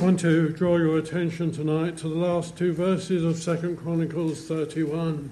I 0.00 0.02
want 0.02 0.20
to 0.20 0.48
draw 0.48 0.78
your 0.78 0.96
attention 0.96 1.52
tonight 1.52 1.98
to 1.98 2.08
the 2.08 2.14
last 2.14 2.56
two 2.56 2.72
verses 2.72 3.22
of 3.22 3.60
2 3.60 3.76
Chronicles 3.76 4.46
31. 4.46 5.30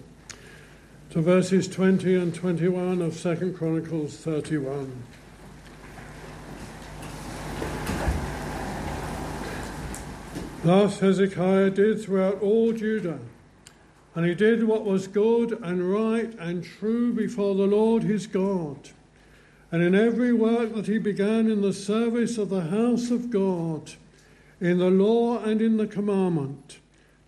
To 1.08 1.22
verses 1.22 1.66
20 1.68 2.14
and 2.14 2.34
21 2.34 3.00
of 3.00 3.18
2 3.18 3.54
Chronicles 3.56 4.18
31. 4.18 5.04
Thus 10.62 10.98
Hezekiah 10.98 11.70
did 11.70 12.02
throughout 12.02 12.42
all 12.42 12.74
Judah, 12.74 13.20
and 14.14 14.26
he 14.26 14.34
did 14.34 14.64
what 14.64 14.84
was 14.84 15.08
good 15.08 15.58
and 15.62 15.90
right 15.90 16.38
and 16.38 16.62
true 16.62 17.14
before 17.14 17.54
the 17.54 17.66
Lord 17.66 18.02
his 18.02 18.26
God. 18.26 18.90
And 19.72 19.82
in 19.82 19.94
every 19.94 20.34
work 20.34 20.74
that 20.74 20.88
he 20.88 20.98
began 20.98 21.50
in 21.50 21.62
the 21.62 21.72
service 21.72 22.36
of 22.36 22.50
the 22.50 22.64
house 22.64 23.10
of 23.10 23.30
God, 23.30 23.92
in 24.60 24.78
the 24.78 24.90
law 24.90 25.38
and 25.42 25.62
in 25.62 25.76
the 25.76 25.86
commandment. 25.86 26.78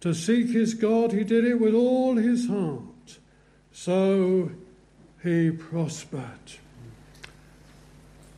To 0.01 0.15
seek 0.15 0.48
his 0.48 0.75
God, 0.75 1.12
he 1.12 1.25
did 1.25 1.45
it 1.45 1.61
with 1.61 1.75
all 1.75 2.16
his 2.16 2.48
heart. 2.48 3.19
So 3.73 4.51
he 5.23 5.51
prospered. 5.51 6.59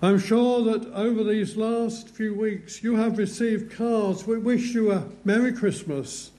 I'm 0.02 0.18
sure 0.18 0.65
that 0.65 0.92
over 0.92 1.23
these 1.23 1.56
last 1.56 2.09
few 2.09 2.34
weeks 2.34 2.82
you 2.82 2.96
have 2.96 3.18
received 3.18 3.73
cards 3.73 4.27
which 4.27 4.42
wish 4.42 4.74
you 4.74 4.91
a 4.91 5.06
Merry 5.24 5.52
Christmas 5.52 6.32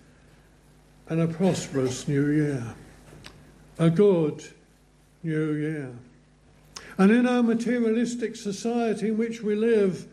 and 1.07 1.21
a 1.21 1.27
prosperous 1.27 2.07
New 2.07 2.29
Year. 2.29 2.75
A 3.79 3.89
good 3.89 4.43
New 5.23 5.53
Year. 5.53 5.93
And 6.97 7.11
in 7.11 7.25
our 7.25 7.41
materialistic 7.41 8.35
society 8.35 9.07
in 9.07 9.17
which 9.17 9.41
we 9.41 9.55
live, 9.55 10.07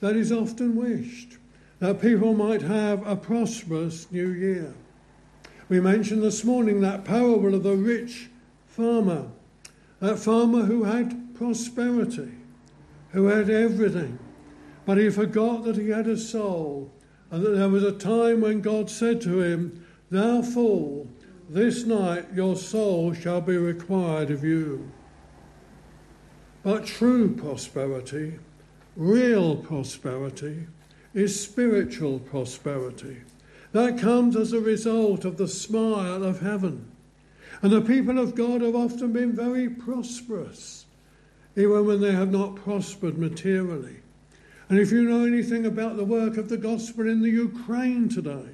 that 0.00 0.14
is 0.14 0.30
often 0.30 0.76
wished 0.76 1.38
that 1.80 2.00
people 2.00 2.34
might 2.34 2.62
have 2.62 3.06
a 3.06 3.16
prosperous 3.16 4.10
new 4.12 4.28
year. 4.28 4.74
We 5.68 5.80
mentioned 5.80 6.22
this 6.22 6.44
morning 6.44 6.82
that 6.82 7.04
parable 7.04 7.54
of 7.54 7.62
the 7.62 7.74
rich 7.74 8.28
farmer, 8.66 9.28
that 9.98 10.18
farmer 10.18 10.64
who 10.64 10.84
had 10.84 11.34
prosperity, 11.34 12.32
who 13.12 13.26
had 13.26 13.48
everything, 13.48 14.18
but 14.84 14.98
he 14.98 15.08
forgot 15.10 15.64
that 15.64 15.76
he 15.76 15.88
had 15.88 16.06
a 16.06 16.18
soul, 16.18 16.90
and 17.30 17.44
that 17.44 17.50
there 17.50 17.68
was 17.68 17.84
a 17.84 17.92
time 17.92 18.42
when 18.42 18.60
God 18.60 18.90
said 18.90 19.20
to 19.22 19.40
him, 19.40 19.86
Thou 20.10 20.42
fool, 20.42 21.08
this 21.48 21.84
night 21.86 22.26
your 22.34 22.56
soul 22.56 23.14
shall 23.14 23.40
be 23.40 23.56
required 23.56 24.30
of 24.30 24.44
you. 24.44 24.90
But 26.62 26.84
true 26.84 27.34
prosperity, 27.34 28.38
real 28.96 29.56
prosperity, 29.56 30.66
is 31.14 31.40
spiritual 31.40 32.18
prosperity. 32.18 33.18
That 33.72 33.98
comes 33.98 34.36
as 34.36 34.52
a 34.52 34.60
result 34.60 35.24
of 35.24 35.36
the 35.36 35.48
smile 35.48 36.24
of 36.24 36.40
heaven. 36.40 36.90
And 37.62 37.72
the 37.72 37.80
people 37.80 38.18
of 38.18 38.34
God 38.34 38.62
have 38.62 38.74
often 38.74 39.12
been 39.12 39.32
very 39.32 39.68
prosperous, 39.68 40.86
even 41.56 41.86
when 41.86 42.00
they 42.00 42.12
have 42.12 42.30
not 42.30 42.56
prospered 42.56 43.18
materially. 43.18 43.96
And 44.68 44.78
if 44.78 44.92
you 44.92 45.02
know 45.02 45.24
anything 45.24 45.66
about 45.66 45.96
the 45.96 46.04
work 46.04 46.36
of 46.36 46.48
the 46.48 46.56
gospel 46.56 47.08
in 47.08 47.22
the 47.22 47.30
Ukraine 47.30 48.08
today, 48.08 48.48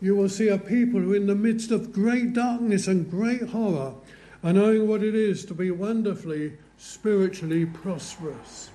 you 0.00 0.14
will 0.14 0.28
see 0.28 0.48
a 0.48 0.58
people 0.58 1.00
who, 1.00 1.14
in 1.14 1.26
the 1.26 1.34
midst 1.34 1.70
of 1.70 1.92
great 1.92 2.32
darkness 2.34 2.88
and 2.88 3.10
great 3.10 3.48
horror, 3.48 3.94
are 4.42 4.52
knowing 4.52 4.86
what 4.86 5.02
it 5.02 5.14
is 5.14 5.44
to 5.46 5.54
be 5.54 5.70
wonderfully 5.70 6.52
spiritually 6.76 7.64
prosperous 7.64 8.70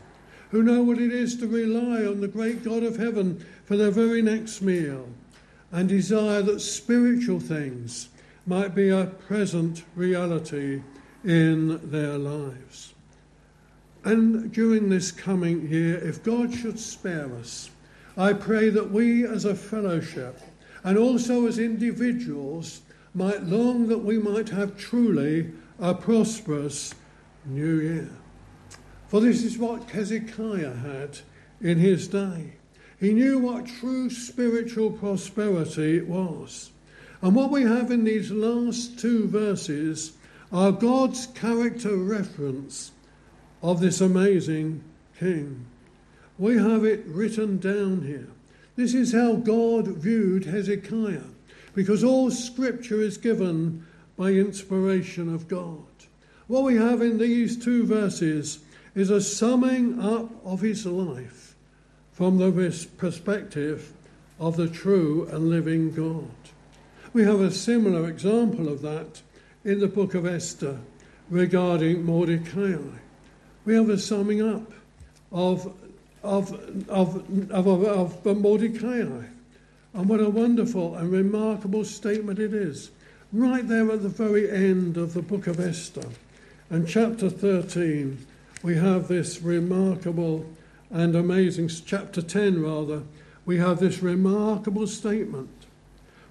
who 0.52 0.62
know 0.62 0.84
what 0.84 1.00
it 1.00 1.12
is 1.12 1.38
to 1.38 1.48
rely 1.48 2.06
on 2.06 2.20
the 2.20 2.28
great 2.28 2.64
God 2.64 2.84
of 2.84 2.98
heaven 2.98 3.46
for 3.66 3.78
their 3.78 3.92
very 3.92 4.22
next 4.22 4.62
meal 4.62 5.08
and 5.72 5.88
desire 5.88 6.42
that 6.42 6.60
spiritual 6.60 7.40
things 7.40 8.10
might 8.46 8.76
be 8.76 8.90
a 8.90 9.06
present 9.06 9.84
reality 9.96 10.82
in 11.24 11.80
their 11.90 12.18
lives. 12.18 12.94
And 14.04 14.52
during 14.52 14.90
this 14.90 15.12
coming 15.12 15.70
year, 15.70 15.98
if 15.98 16.24
God 16.24 16.54
should 16.54 16.80
spare 16.80 17.34
us, 17.36 17.70
I 18.18 18.34
pray 18.34 18.70
that 18.70 18.92
we 18.92 19.26
as 19.26 19.46
a 19.46 19.56
fellowship 19.56 20.40
and 20.84 20.98
also 20.98 21.48
as 21.48 21.60
individuals 21.60 22.82
might 23.14 23.44
long 23.44 23.88
that 23.88 24.00
we 24.00 24.18
might 24.18 24.50
have 24.50 24.78
truly 24.78 25.52
a 25.80 25.94
prosperous 25.94 26.94
new 27.46 27.80
year. 27.80 28.10
For 29.12 29.20
this 29.20 29.44
is 29.44 29.58
what 29.58 29.90
Hezekiah 29.90 30.74
had 30.74 31.20
in 31.60 31.80
his 31.80 32.08
day. 32.08 32.54
He 32.98 33.12
knew 33.12 33.40
what 33.40 33.68
true 33.68 34.10
spiritual 34.10 34.90
prosperity 34.90 35.98
it 35.98 36.08
was. 36.08 36.72
And 37.22 37.36
what 37.36 37.52
we 37.52 37.64
have 37.64 37.92
in 37.92 38.06
these 38.06 38.32
last 38.32 38.98
two 38.98 39.28
verses 39.28 40.14
are 40.50 40.72
God's 40.72 41.28
character 41.28 41.98
reference 41.98 42.94
of 43.62 43.82
this 43.82 44.00
amazing 44.00 44.82
king. 45.20 45.66
We 46.38 46.56
have 46.56 46.86
it 46.86 47.04
written 47.06 47.58
down 47.58 48.04
here. 48.04 48.30
This 48.78 48.94
is 48.94 49.12
how 49.12 49.34
God 49.34 49.88
viewed 49.88 50.46
Hezekiah, 50.46 51.28
because 51.76 52.02
all 52.02 52.32
scripture 52.32 53.02
is 53.02 53.18
given 53.18 53.86
by 54.16 54.30
inspiration 54.30 55.36
of 55.36 55.50
God. 55.50 55.84
What 56.48 56.64
we 56.64 56.76
have 56.76 57.02
in 57.02 57.18
these 57.18 57.62
two 57.62 57.86
verses 57.86 58.60
is 58.96 59.10
a 59.10 59.22
summing 59.22 60.00
up 60.00 60.30
of 60.46 60.62
his 60.62 60.86
life 60.86 61.56
from 62.12 62.38
the 62.38 62.88
perspective 62.98 63.94
of 64.40 64.58
the 64.58 64.68
true 64.68 65.28
and 65.32 65.50
living 65.50 65.92
God. 65.92 66.30
We 67.14 67.24
have 67.24 67.42
a 67.42 67.52
similar 67.52 68.10
example 68.10 68.68
of 68.70 68.82
that 68.82 69.22
in 69.64 69.80
the 69.80 69.88
book 69.88 70.14
of 70.14 70.26
Esther 70.26 70.80
regarding 71.30 72.04
Mordecai. 72.04 72.78
We 73.66 73.76
have 73.76 73.90
a 73.90 73.98
summing 73.98 74.42
up 74.42 74.72
of, 75.32 75.74
of, 76.24 76.54
of, 76.90 77.24
of, 77.52 77.68
of, 77.86 78.28
of 78.28 78.38
Mordecai. 78.38 79.26
And 79.94 80.10
what 80.10 80.20
a 80.20 80.30
wonderful 80.30 80.96
and 80.96 81.12
remarkable 81.12 81.86
statement 81.86 82.40
it 82.40 82.54
is. 82.54 82.92
Right 83.34 83.68
there 83.68 83.92
at 83.92 84.04
the 84.04 84.10
very 84.10 84.50
end 84.50 84.98
of 84.98 85.14
the 85.14 85.22
book 85.22 85.48
of 85.48 85.60
Esther 85.60 86.08
and 86.70 86.88
chapter 86.88 87.30
13 87.30 88.26
we 88.64 88.76
have 88.76 89.08
this 89.08 89.42
remarkable 89.42 90.46
and 90.90 91.16
amazing, 91.16 91.70
chapter 91.86 92.22
10 92.22 92.62
rather, 92.62 93.04
we 93.46 93.58
have 93.58 93.80
this 93.80 94.04
remarkable 94.04 94.86
statement. 94.86 95.50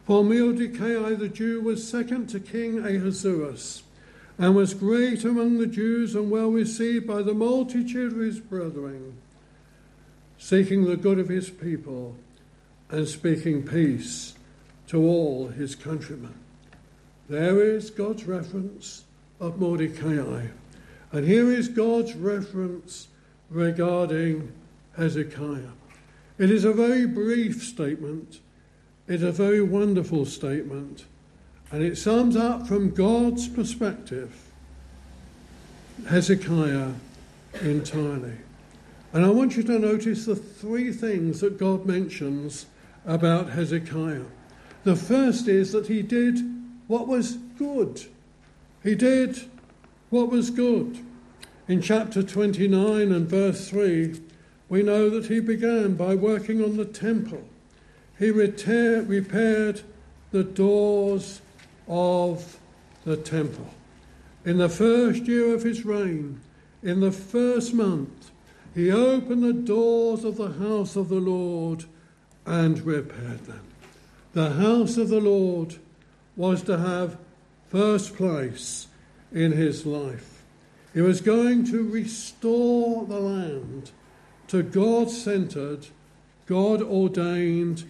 For 0.07 0.23
Mordecai 0.23 1.15
the 1.15 1.29
Jew 1.29 1.61
was 1.61 1.89
second 1.89 2.29
to 2.29 2.41
King 2.41 2.79
Ahasuerus, 2.79 3.83
and 4.39 4.55
was 4.55 4.75
great 4.75 5.25
among 5.25 5.59
the 5.59 5.67
Jews 5.67 6.15
and 6.15 6.31
well 6.31 6.51
received 6.51 7.07
by 7.07 7.23
the 7.23 7.35
multitude 7.35 8.13
of 8.13 8.19
his 8.19 8.41
brethren, 8.41 9.15
seeking 10.39 10.85
the 10.85 10.97
good 10.97 11.19
of 11.19 11.29
his 11.29 11.51
people 11.51 12.17
and 12.91 13.07
speaking 13.07 13.63
peace 13.67 14.35
to 14.89 15.03
all 15.03 15.49
his 15.49 15.75
countrymen. 15.75 16.35
There 17.29 17.63
is 17.63 17.91
God's 17.91 18.25
reference 18.25 19.05
of 19.39 19.61
Mordecai. 19.61 20.47
And 21.13 21.27
here 21.27 21.51
is 21.53 21.69
God's 21.69 22.15
reference 22.15 23.09
regarding 23.49 24.53
Hezekiah. 24.97 25.73
It 26.39 26.51
is 26.51 26.65
a 26.65 26.73
very 26.73 27.07
brief 27.07 27.63
statement, 27.63 28.41
it's 29.09 29.23
a 29.23 29.33
very 29.33 29.61
wonderful 29.61 30.25
statement, 30.25 31.05
and 31.71 31.83
it 31.83 31.99
sums 31.99 32.37
up 32.37 32.67
from 32.67 32.91
God's 32.91 33.49
perspective 33.49 34.33
Hezekiah 36.09 36.93
entirely. 37.61 38.37
And 39.13 39.25
I 39.25 39.29
want 39.31 39.57
you 39.57 39.63
to 39.65 39.79
notice 39.79 40.27
the 40.27 40.37
three 40.37 40.93
things 40.93 41.41
that 41.41 41.59
God 41.59 41.85
mentions 41.85 42.67
about 43.05 43.51
Hezekiah. 43.51 44.25
The 44.85 44.97
first 44.97 45.49
is 45.49 45.73
that 45.73 45.89
he 45.89 46.03
did 46.03 46.39
what 46.87 47.09
was 47.09 47.37
good. 47.59 48.05
He 48.83 48.95
did 48.95 49.51
what 50.11 50.31
was 50.31 50.51
good. 50.51 50.99
In 51.69 51.81
chapter 51.81 52.23
29 52.23 53.13
and 53.13 53.29
verse 53.29 53.69
3, 53.71 54.21
we 54.69 54.83
know 54.83 55.09
that 55.11 55.27
he 55.27 55.41
began 55.41 55.95
by 55.95 56.15
working 56.15 56.63
on 56.63 56.77
the 56.77 56.85
temple. 56.85 57.45
He 58.19 58.31
repaired 58.31 59.83
the 60.31 60.45
doors 60.45 61.41
of 61.89 62.59
the 63.05 63.17
temple. 63.17 63.73
In 64.45 64.59
the 64.59 64.69
first 64.69 65.25
year 65.25 65.55
of 65.55 65.63
his 65.63 65.85
reign, 65.85 66.41
in 66.83 67.01
the 67.01 67.13
first 67.13 67.73
month, 67.73 68.31
he 68.75 68.91
opened 68.91 69.43
the 69.43 69.53
doors 69.53 70.25
of 70.25 70.37
the 70.37 70.53
house 70.53 70.97
of 70.97 71.09
the 71.09 71.21
Lord 71.21 71.85
and 72.47 72.81
repaired 72.85 73.45
them. 73.47 73.63
The 74.33 74.51
house 74.51 74.97
of 74.97 75.09
the 75.09 75.21
Lord 75.21 75.77
was 76.37 76.63
to 76.63 76.79
have 76.79 77.17
first 77.69 78.17
place 78.17 78.87
in 79.33 79.53
his 79.53 79.87
life. 79.87 80.43
He 80.93 81.01
was 81.01 81.21
going 81.21 81.65
to 81.67 81.89
restore 81.89 83.07
the 83.07 83.21
land 83.21 83.91
to 84.49 84.63
God 84.63 85.11
centered, 85.11 85.87
God 86.47 86.83
ordained 86.83 87.85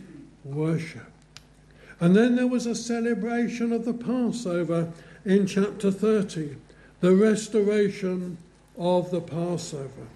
worship. 0.44 1.10
And 1.98 2.14
then 2.14 2.36
there 2.36 2.46
was 2.46 2.66
a 2.66 2.74
celebration 2.74 3.72
of 3.72 3.84
the 3.84 3.94
Passover 3.94 4.92
in 5.24 5.46
chapter 5.46 5.90
30, 5.90 6.56
the 7.00 7.14
restoration 7.14 8.38
of 8.76 9.10
the 9.10 9.20
Passover. 9.20 10.08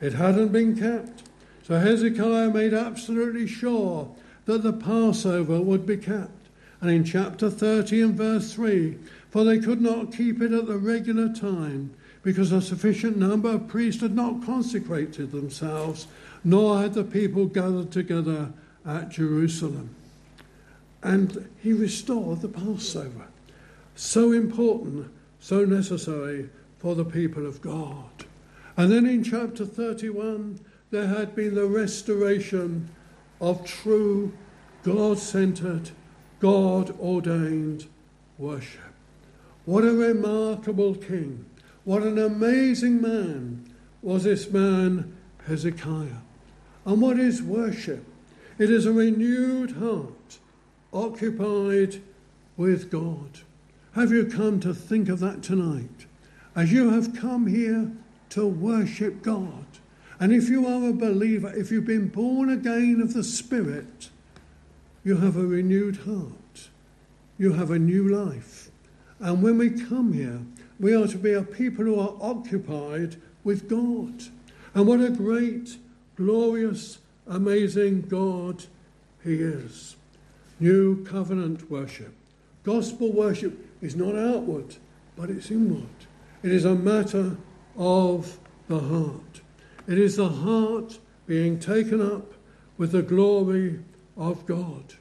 It 0.00 0.14
hadn't 0.14 0.48
been 0.48 0.76
kept, 0.76 1.24
so 1.64 1.78
Hezekiah 1.78 2.50
made 2.50 2.74
absolutely 2.74 3.46
sure 3.46 4.08
that 4.46 4.62
the 4.62 4.72
Passover 4.72 5.60
would 5.60 5.84
be 5.84 5.96
kept. 5.96 6.48
And 6.80 6.90
in 6.90 7.04
chapter 7.04 7.50
30 7.50 8.02
and 8.02 8.14
verse 8.14 8.52
3, 8.52 8.96
for 9.30 9.44
they 9.44 9.58
could 9.58 9.80
not 9.80 10.12
keep 10.12 10.40
it 10.40 10.52
at 10.52 10.66
the 10.66 10.78
regular 10.78 11.32
time, 11.32 11.94
because 12.22 12.52
a 12.52 12.60
sufficient 12.60 13.16
number 13.16 13.50
of 13.50 13.68
priests 13.68 14.02
had 14.02 14.14
not 14.14 14.44
consecrated 14.44 15.30
themselves, 15.30 16.06
nor 16.44 16.80
had 16.80 16.94
the 16.94 17.04
people 17.04 17.46
gathered 17.46 17.90
together 17.90 18.52
at 18.86 19.10
Jerusalem 19.10 19.94
and 21.02 21.48
he 21.62 21.72
restored 21.72 22.40
the 22.40 22.48
Passover. 22.48 23.26
So 23.94 24.32
important, 24.32 25.10
so 25.40 25.64
necessary 25.64 26.48
for 26.78 26.94
the 26.94 27.04
people 27.04 27.46
of 27.46 27.60
God. 27.60 28.10
And 28.76 28.92
then 28.92 29.06
in 29.06 29.24
chapter 29.24 29.64
31, 29.64 30.60
there 30.90 31.06
had 31.06 31.34
been 31.34 31.54
the 31.54 31.66
restoration 31.66 32.88
of 33.40 33.64
true, 33.64 34.32
God 34.82 35.18
centered, 35.18 35.90
God 36.40 36.98
ordained 36.98 37.86
worship. 38.38 38.80
What 39.68 39.84
a 39.84 39.92
remarkable 39.92 40.94
king. 40.94 41.44
What 41.84 42.02
an 42.02 42.16
amazing 42.16 43.02
man 43.02 43.70
was 44.00 44.24
this 44.24 44.50
man, 44.50 45.14
Hezekiah. 45.46 46.22
And 46.86 47.02
what 47.02 47.18
is 47.18 47.42
worship? 47.42 48.02
It 48.56 48.70
is 48.70 48.86
a 48.86 48.92
renewed 48.94 49.72
heart 49.72 50.38
occupied 50.90 52.00
with 52.56 52.90
God. 52.90 53.40
Have 53.92 54.10
you 54.10 54.24
come 54.24 54.58
to 54.60 54.72
think 54.72 55.10
of 55.10 55.20
that 55.20 55.42
tonight? 55.42 56.06
As 56.56 56.72
you 56.72 56.88
have 56.88 57.14
come 57.14 57.46
here 57.46 57.92
to 58.30 58.46
worship 58.46 59.20
God. 59.20 59.66
And 60.18 60.32
if 60.32 60.48
you 60.48 60.66
are 60.66 60.88
a 60.88 60.94
believer, 60.94 61.52
if 61.54 61.70
you've 61.70 61.84
been 61.84 62.08
born 62.08 62.48
again 62.48 63.02
of 63.02 63.12
the 63.12 63.22
Spirit, 63.22 64.08
you 65.04 65.18
have 65.18 65.36
a 65.36 65.44
renewed 65.44 65.98
heart. 66.06 66.70
You 67.36 67.52
have 67.52 67.70
a 67.70 67.78
new 67.78 68.08
life. 68.08 68.67
And 69.20 69.42
when 69.42 69.58
we 69.58 69.70
come 69.70 70.12
here, 70.12 70.40
we 70.78 70.94
are 70.94 71.08
to 71.08 71.18
be 71.18 71.32
a 71.32 71.42
people 71.42 71.84
who 71.84 71.98
are 71.98 72.16
occupied 72.20 73.16
with 73.44 73.68
God. 73.68 74.22
And 74.74 74.86
what 74.86 75.00
a 75.00 75.10
great, 75.10 75.76
glorious, 76.16 76.98
amazing 77.26 78.02
God 78.02 78.64
He 79.24 79.42
is. 79.42 79.96
New 80.60 81.04
covenant 81.04 81.70
worship. 81.70 82.14
Gospel 82.62 83.12
worship 83.12 83.58
is 83.80 83.96
not 83.96 84.14
outward, 84.14 84.76
but 85.16 85.30
it's 85.30 85.50
inward. 85.50 85.86
It 86.42 86.52
is 86.52 86.64
a 86.64 86.74
matter 86.74 87.36
of 87.76 88.38
the 88.68 88.78
heart. 88.78 89.40
It 89.88 89.98
is 89.98 90.16
the 90.16 90.28
heart 90.28 90.98
being 91.26 91.58
taken 91.58 92.00
up 92.00 92.34
with 92.76 92.92
the 92.92 93.02
glory 93.02 93.80
of 94.16 94.46
God. 94.46 94.94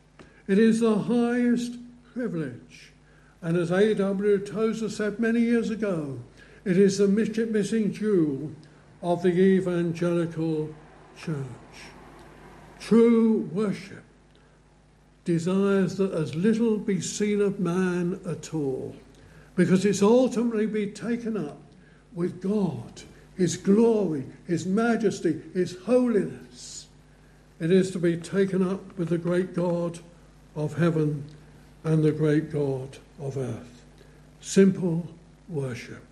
It 0.48 0.58
is 0.58 0.80
the 0.80 0.98
highest 0.98 1.78
privilege. 2.14 2.94
And 3.42 3.58
as 3.58 3.72
A.W. 3.72 4.40
Tozer 4.40 4.90
said 4.90 5.20
many 5.20 5.42
years 5.42 5.70
ago, 5.70 6.20
it 6.66 6.78
is 6.78 6.98
the 6.98 7.08
missing 7.08 7.94
jewel 7.94 8.52
of 9.02 9.22
the 9.22 9.30
evangelical 9.30 10.74
church. 11.18 11.36
True 12.80 13.50
worship 13.54 14.04
desires 15.24 15.98
that 15.98 16.14
as 16.14 16.36
little 16.36 16.78
be 16.78 17.02
seen 17.02 17.42
of 17.42 17.60
man 17.60 18.20
at 18.26 18.54
all, 18.54 18.96
because 19.56 19.86
it's 19.86 20.02
ultimately 20.02 20.66
be 20.66 20.88
taken 20.88 21.36
up 21.36 21.60
with 22.14 22.42
God, 22.42 23.02
His 23.36 23.58
glory, 23.58 24.26
His 24.46 24.66
majesty, 24.66 25.42
His 25.54 25.78
holiness. 25.86 26.88
It 27.60 27.72
is 27.72 27.92
to 27.92 28.00
be 28.00 28.18
taken 28.18 28.68
up 28.68 28.98
with 28.98 29.10
the 29.10 29.18
great 29.18 29.54
God 29.54 30.00
of 30.56 30.78
heaven 30.78 31.26
and 31.84 32.04
the 32.04 32.12
great 32.12 32.52
God 32.52 32.98
of 33.20 33.38
earth. 33.38 33.82
Simple 34.42 35.08
worship. 35.50 36.04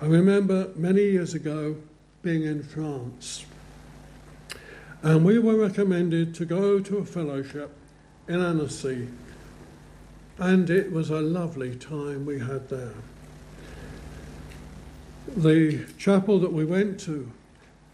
I 0.00 0.06
remember 0.06 0.70
many 0.74 1.02
years 1.02 1.34
ago 1.34 1.76
being 2.22 2.42
in 2.42 2.62
France, 2.62 3.46
and 5.02 5.24
we 5.24 5.38
were 5.38 5.56
recommended 5.56 6.34
to 6.36 6.44
go 6.44 6.80
to 6.80 6.98
a 6.98 7.04
fellowship 7.04 7.70
in 8.28 8.40
Annecy, 8.40 9.08
and 10.38 10.68
it 10.70 10.90
was 10.90 11.10
a 11.10 11.20
lovely 11.20 11.76
time 11.76 12.26
we 12.26 12.40
had 12.40 12.68
there. 12.68 12.94
The 15.36 15.86
chapel 15.98 16.40
that 16.40 16.52
we 16.52 16.64
went 16.64 16.98
to 17.00 17.30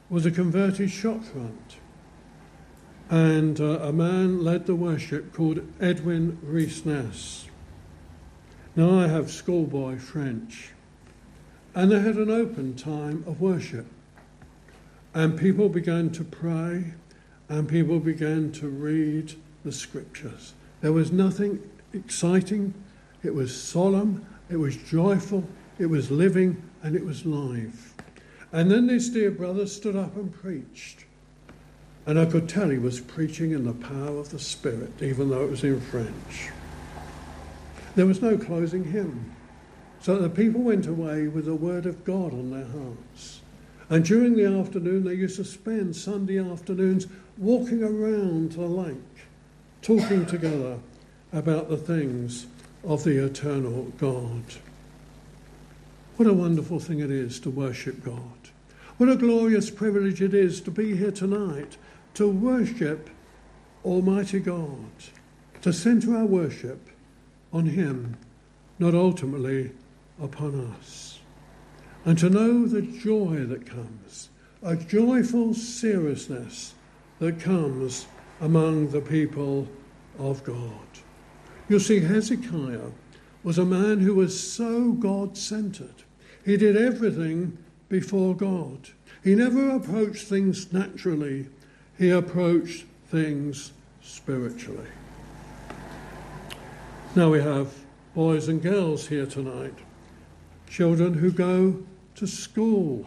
was 0.09 0.25
a 0.25 0.31
converted 0.31 0.89
shopfront, 0.89 1.68
and 3.11 3.61
uh, 3.61 3.81
a 3.81 3.93
man 3.93 4.45
led 4.45 4.67
the 4.67 4.75
worship 4.75 5.33
called 5.33 5.61
Edwin 5.81 6.39
Rees-Ness. 6.43 7.47
Now 8.77 9.01
I 9.01 9.09
have 9.09 9.31
schoolboy 9.31 9.99
French, 9.99 10.71
and 11.75 11.91
they 11.91 12.01
had 12.01 12.17
an 12.17 12.31
open 12.31 12.75
time 12.75 13.25
of 13.27 13.41
worship, 13.41 13.87
and 15.15 15.39
people 15.39 15.69
began 15.69 16.11
to 16.11 16.25
pray, 16.25 16.93
and 17.49 17.69
people 17.69 17.99
began 17.99 18.53
to 18.53 18.69
read 18.69 19.35
the 19.65 19.73
scriptures. 19.73 20.53
There 20.81 20.93
was 20.93 21.11
nothing 21.11 21.61
exciting, 21.93 22.75
it 23.23 23.35
was 23.35 23.57
solemn, 23.57 24.27
it 24.51 24.57
was 24.57 24.77
joyful, 24.77 25.49
it 25.79 25.87
was 25.87 26.11
living, 26.11 26.63
and 26.83 26.95
it 26.95 27.05
was 27.05 27.25
live. 27.25 27.95
And 28.53 28.71
then 28.71 28.87
this 28.87 29.09
dear 29.09 29.31
brother 29.31 29.67
stood 29.67 29.97
up 29.97 30.15
and 30.17 30.33
preached. 30.33 31.05
And 32.09 32.19
I 32.19 32.25
could 32.25 32.49
tell 32.49 32.71
he 32.71 32.79
was 32.79 33.01
preaching 33.01 33.51
in 33.51 33.65
the 33.65 33.75
power 33.75 34.19
of 34.19 34.31
the 34.31 34.39
Spirit, 34.39 35.03
even 35.03 35.29
though 35.29 35.45
it 35.45 35.51
was 35.51 35.63
in 35.63 35.79
French. 35.79 36.49
There 37.97 38.07
was 38.07 38.23
no 38.23 38.39
closing 38.39 38.83
hymn. 38.85 39.37
So 40.01 40.17
the 40.17 40.31
people 40.31 40.63
went 40.63 40.87
away 40.87 41.29
with 41.29 41.45
the 41.45 41.55
word 41.55 41.85
of 41.85 42.07
God 42.07 42.33
on 42.33 42.51
their 42.51 42.65
hearts. 42.65 43.43
And 43.91 44.07
during 44.07 44.37
the 44.37 44.47
afternoon, 44.47 45.05
they 45.05 45.13
used 45.13 45.37
to 45.37 45.45
spend 45.45 45.97
Sunday 45.97 46.39
afternoons 46.39 47.09
walking 47.37 47.85
around 47.85 48.53
the 48.53 48.63
lake 48.63 48.97
talking 49.83 50.25
together 50.25 50.79
about 51.31 51.69
the 51.69 51.77
things 51.77 52.47
of 52.85 53.05
the 53.05 53.23
eternal 53.23 53.93
God. 53.99 54.45
What 56.17 56.27
a 56.27 56.33
wonderful 56.33 56.81
thing 56.81 57.01
it 57.01 57.11
is 57.11 57.39
to 57.41 57.51
worship 57.51 58.03
God. 58.03 58.49
What 58.97 59.11
a 59.11 59.17
glorious 59.17 59.69
privilege 59.69 60.23
it 60.23 60.33
is 60.33 60.63
to 60.63 60.71
be 60.71 60.97
here 60.97 61.13
tonight 61.13 61.77
to 62.19 62.29
worship 62.29 63.11
Almighty 63.85 64.41
God, 64.41 64.91
to 65.63 65.73
center 65.73 66.17
our 66.17 66.27
worship 66.27 66.89
on 67.53 67.65
Him, 67.65 68.17
not 68.81 68.93
ultimately 68.93 69.71
upon 70.21 70.73
us. 70.73 71.21
And 72.05 72.19
to 72.19 72.29
know 72.29 72.67
the 72.67 72.83
joy 72.83 73.45
that 73.45 73.67
comes, 73.67 74.31
a 74.65 74.75
joyful 74.75 75.55
seriousness 75.55 76.75
that 77.21 77.39
comes 77.39 78.09
among 78.41 78.89
the 78.89 79.01
people 79.01 79.69
of 80.19 80.43
God. 80.43 80.89
You 81.69 81.79
see, 81.79 82.01
Hezekiah 82.01 82.91
was 83.45 83.59
a 83.59 83.65
man 83.65 84.01
who 84.01 84.17
was 84.17 84.53
so 84.53 84.91
God 84.91 85.37
centered. 85.37 86.03
He 86.45 86.57
did 86.57 86.77
everything 86.77 87.59
before 87.89 88.35
God. 88.35 88.89
He 89.23 89.37
never 89.37 89.71
approached 89.71 90.27
things 90.27 90.73
naturally, 90.73 91.47
he 91.99 92.11
approached 92.11 92.87
things 93.09 93.73
spiritually. 94.03 94.87
Now 97.17 97.31
we 97.31 97.43
have 97.43 97.75
boys 98.15 98.49
and 98.49 98.63
girls 98.63 99.09
here 99.09 99.27
tonight, 99.27 99.75
children 100.69 101.15
who 101.15 101.33
go 101.33 101.83
to 102.15 102.27
school. 102.27 103.05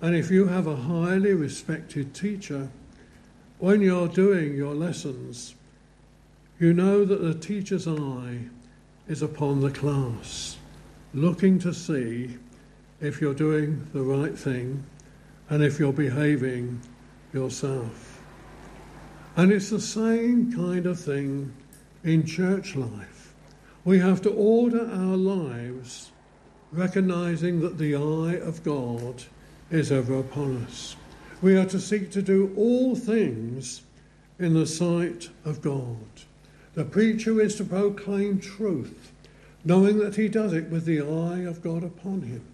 And 0.00 0.16
if 0.16 0.30
you 0.30 0.48
have 0.48 0.66
a 0.66 0.74
highly 0.74 1.32
respected 1.32 2.12
teacher, 2.12 2.68
when 3.58 3.80
you're 3.80 4.08
doing 4.08 4.56
your 4.56 4.74
lessons, 4.74 5.54
you 6.58 6.72
know 6.72 7.04
that 7.04 7.22
the 7.22 7.34
teacher's 7.34 7.86
eye 7.86 8.40
is 9.06 9.22
upon 9.22 9.60
the 9.60 9.70
class, 9.70 10.56
looking 11.14 11.60
to 11.60 11.72
see 11.72 12.36
if 13.00 13.20
you're 13.20 13.34
doing 13.34 13.86
the 13.92 14.02
right 14.02 14.36
thing 14.36 14.82
and 15.48 15.62
if 15.62 15.78
you're 15.78 15.92
behaving 15.92 16.80
yourself. 17.32 18.20
And 19.36 19.50
it's 19.50 19.70
the 19.70 19.80
same 19.80 20.52
kind 20.52 20.86
of 20.86 21.00
thing 21.00 21.52
in 22.04 22.26
church 22.26 22.76
life. 22.76 23.34
We 23.84 23.98
have 23.98 24.22
to 24.22 24.30
order 24.30 24.88
our 24.90 25.16
lives 25.16 26.12
recognizing 26.70 27.60
that 27.60 27.78
the 27.78 27.94
eye 27.94 28.36
of 28.36 28.62
God 28.62 29.24
is 29.70 29.90
ever 29.90 30.18
upon 30.18 30.64
us. 30.64 30.96
We 31.40 31.56
are 31.56 31.66
to 31.66 31.80
seek 31.80 32.10
to 32.12 32.22
do 32.22 32.52
all 32.56 32.94
things 32.94 33.82
in 34.38 34.54
the 34.54 34.66
sight 34.66 35.28
of 35.44 35.60
God. 35.60 35.96
The 36.74 36.84
preacher 36.84 37.40
is 37.40 37.56
to 37.56 37.64
proclaim 37.64 38.40
truth, 38.40 39.12
knowing 39.64 39.98
that 39.98 40.16
he 40.16 40.28
does 40.28 40.52
it 40.52 40.70
with 40.70 40.84
the 40.84 41.00
eye 41.00 41.40
of 41.40 41.62
God 41.62 41.84
upon 41.84 42.22
him, 42.22 42.44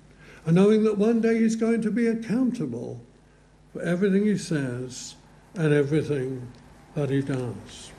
and 0.45 0.57
knowing 0.57 0.85
that 0.85 0.99
one 0.99 1.21
day 1.21 1.39
he's 1.39 1.57
going 1.57 1.83
to 1.83 1.91
be 1.91 2.07
accountable 2.07 3.01
for 3.79 3.85
everything 3.85 4.25
he 4.25 4.37
says 4.37 5.15
and 5.55 5.73
everything 5.73 6.51
that 6.95 7.11
he 7.11 7.21
does. 7.21 7.93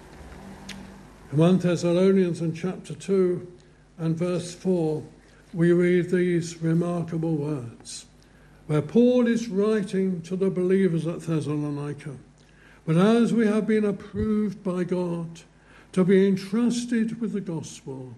In 1.31 1.38
1 1.38 1.59
Thessalonians 1.59 2.41
in 2.41 2.53
chapter 2.53 2.93
2 2.93 3.48
and 3.98 4.17
verse 4.17 4.53
4, 4.53 5.01
we 5.53 5.71
read 5.71 6.09
these 6.09 6.62
remarkable 6.62 7.36
words 7.36 8.07
where 8.67 8.81
Paul 8.81 9.27
is 9.27 9.48
writing 9.48 10.21
to 10.24 10.36
the 10.36 10.50
believers 10.50 11.07
at 11.07 11.21
Thessalonica. 11.21 12.17
But 12.86 12.98
as 12.98 13.33
we 13.33 13.48
have 13.48 13.65
been 13.65 13.86
approved 13.86 14.63
by 14.63 14.83
God 14.83 15.41
to 15.93 16.03
be 16.03 16.27
entrusted 16.27 17.21
with 17.21 17.31
the 17.31 17.41
gospel, 17.41 18.15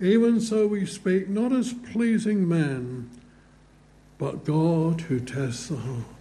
even 0.00 0.40
so 0.40 0.66
we 0.66 0.86
speak 0.86 1.28
not 1.28 1.52
as 1.52 1.72
pleasing 1.72 2.48
men, 2.48 3.08
but 4.18 4.44
God 4.44 5.02
who 5.02 5.20
tests 5.20 5.68
the 5.68 5.76
heart. 5.76 6.15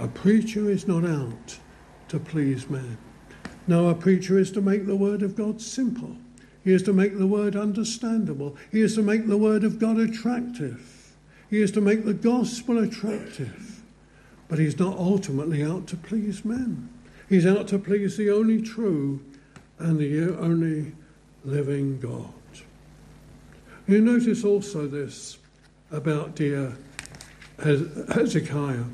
A 0.00 0.08
preacher 0.08 0.70
is 0.70 0.88
not 0.88 1.04
out 1.04 1.58
to 2.08 2.18
please 2.18 2.70
men. 2.70 2.96
No, 3.66 3.90
a 3.90 3.94
preacher 3.94 4.38
is 4.38 4.50
to 4.52 4.62
make 4.62 4.86
the 4.86 4.96
word 4.96 5.22
of 5.22 5.36
God 5.36 5.60
simple. 5.60 6.16
He 6.64 6.72
is 6.72 6.82
to 6.84 6.94
make 6.94 7.18
the 7.18 7.26
word 7.26 7.54
understandable. 7.54 8.56
He 8.72 8.80
is 8.80 8.94
to 8.94 9.02
make 9.02 9.26
the 9.26 9.36
word 9.36 9.62
of 9.62 9.78
God 9.78 9.98
attractive. 9.98 11.14
He 11.50 11.60
is 11.60 11.70
to 11.72 11.82
make 11.82 12.06
the 12.06 12.14
gospel 12.14 12.78
attractive. 12.78 13.82
But 14.48 14.58
he's 14.58 14.78
not 14.78 14.96
ultimately 14.96 15.62
out 15.62 15.86
to 15.88 15.98
please 15.98 16.46
men. 16.46 16.88
He's 17.28 17.46
out 17.46 17.68
to 17.68 17.78
please 17.78 18.16
the 18.16 18.30
only 18.30 18.62
true 18.62 19.22
and 19.78 19.98
the 19.98 20.34
only 20.38 20.92
living 21.44 22.00
God. 22.00 22.32
You 23.86 24.00
notice 24.00 24.44
also 24.44 24.86
this 24.86 25.36
about 25.90 26.36
dear 26.36 26.74
Hezekiah. 27.58 28.84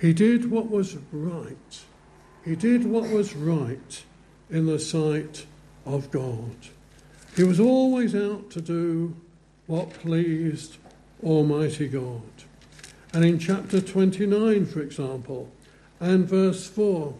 He 0.00 0.12
did 0.12 0.50
what 0.50 0.70
was 0.70 0.96
right. 1.12 1.80
He 2.44 2.54
did 2.54 2.84
what 2.84 3.08
was 3.10 3.34
right 3.34 4.04
in 4.50 4.66
the 4.66 4.78
sight 4.78 5.46
of 5.84 6.10
God. 6.10 6.54
He 7.34 7.44
was 7.44 7.60
always 7.60 8.14
out 8.14 8.50
to 8.50 8.60
do 8.60 9.16
what 9.66 9.90
pleased 9.90 10.76
Almighty 11.22 11.88
God. 11.88 12.22
And 13.12 13.24
in 13.24 13.38
chapter 13.38 13.80
29, 13.80 14.66
for 14.66 14.80
example, 14.80 15.50
and 16.00 16.28
verse 16.28 16.68
4, 16.68 17.14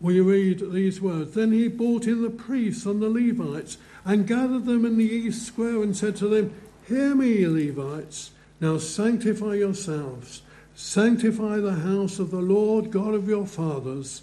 we 0.00 0.20
read 0.20 0.72
these 0.72 1.00
words 1.00 1.34
Then 1.34 1.52
he 1.52 1.68
brought 1.68 2.06
in 2.06 2.22
the 2.22 2.30
priests 2.30 2.86
and 2.86 3.02
the 3.02 3.08
Levites 3.08 3.78
and 4.04 4.26
gathered 4.26 4.64
them 4.64 4.84
in 4.84 4.96
the 4.96 5.04
east 5.04 5.46
square 5.46 5.82
and 5.82 5.96
said 5.96 6.16
to 6.16 6.28
them, 6.28 6.54
Hear 6.86 7.14
me, 7.14 7.46
Levites, 7.46 8.30
now 8.60 8.78
sanctify 8.78 9.54
yourselves, 9.54 10.42
sanctify 10.78 11.58
the 11.58 11.74
house 11.74 12.20
of 12.20 12.30
the 12.30 12.40
Lord 12.40 12.92
God 12.92 13.12
of 13.12 13.28
your 13.28 13.46
fathers, 13.46 14.22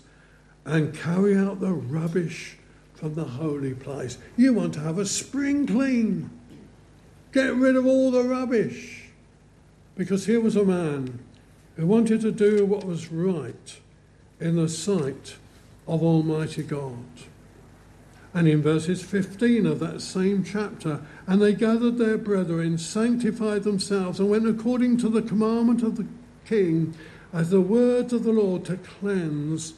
and 0.63 0.95
carry 0.95 1.35
out 1.35 1.59
the 1.59 1.74
rubbish 1.74 2.55
from 2.93 3.13
the 3.13 3.25
holy 3.25 3.74
place. 3.74 4.17
You 4.38 4.53
want 4.53 4.74
to 4.75 4.79
have 4.79 4.97
a 4.97 5.05
spring 5.05 5.67
clean. 5.67 6.29
Get 7.33 7.53
rid 7.53 7.75
of 7.75 7.85
all 7.85 8.09
the 8.09 8.24
rubbish. 8.24 9.09
Because 9.97 10.27
here 10.27 10.39
was 10.39 10.55
a 10.55 10.63
man 10.63 11.19
who 11.75 11.85
wanted 11.85 12.21
to 12.21 12.31
do 12.31 12.65
what 12.65 12.85
was 12.85 13.12
right 13.12 13.77
in 14.39 14.55
the 14.55 14.69
sight 14.69 15.35
of 15.89 16.01
Almighty 16.01 16.63
God. 16.63 17.03
And 18.33 18.47
in 18.47 18.62
verses 18.62 19.03
15 19.03 19.65
of 19.65 19.79
that 19.81 20.01
same 20.01 20.45
chapter, 20.45 21.01
and 21.27 21.41
they 21.41 21.53
gathered 21.53 21.97
their 21.97 22.17
brethren, 22.17 22.77
sanctified 22.77 23.63
themselves, 23.63 24.21
and 24.21 24.29
went 24.29 24.47
according 24.47 24.97
to 25.00 25.09
the 25.09 25.21
commandment 25.21 25.83
of 25.83 25.97
the 25.97 26.07
king, 26.46 26.96
as 27.34 27.50
the 27.50 27.62
words 27.62 28.14
of 28.14 28.24
the 28.24 28.32
Lord, 28.32 28.66
to 28.66 28.78
cleanse 28.78 29.74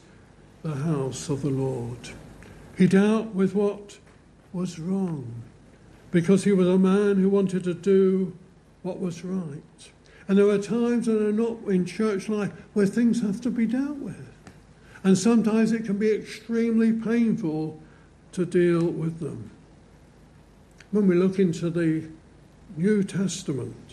the 0.62 0.74
house 0.74 1.28
of 1.28 1.42
the 1.42 1.50
Lord. 1.50 2.10
He 2.76 2.86
dealt 2.86 3.34
with 3.34 3.54
what 3.54 3.98
was 4.52 4.78
wrong 4.78 5.42
because 6.10 6.44
he 6.44 6.52
was 6.52 6.68
a 6.68 6.78
man 6.78 7.16
who 7.16 7.28
wanted 7.28 7.64
to 7.64 7.74
do 7.74 8.36
what 8.82 9.00
was 9.00 9.24
right. 9.24 9.90
And 10.26 10.38
there 10.38 10.48
are 10.48 10.58
times 10.58 11.06
that 11.06 11.20
are 11.20 11.32
not 11.32 11.56
in 11.66 11.86
church 11.86 12.28
life 12.28 12.52
where 12.74 12.86
things 12.86 13.20
have 13.22 13.40
to 13.42 13.50
be 13.50 13.66
dealt 13.66 13.96
with. 13.96 14.28
And 15.02 15.16
sometimes 15.16 15.72
it 15.72 15.84
can 15.84 15.98
be 15.98 16.12
extremely 16.12 16.92
painful 16.92 17.80
to 18.32 18.44
deal 18.44 18.84
with 18.84 19.20
them. 19.20 19.50
When 20.90 21.06
we 21.06 21.14
look 21.14 21.38
into 21.38 21.70
the 21.70 22.08
New 22.76 23.02
Testament, 23.04 23.87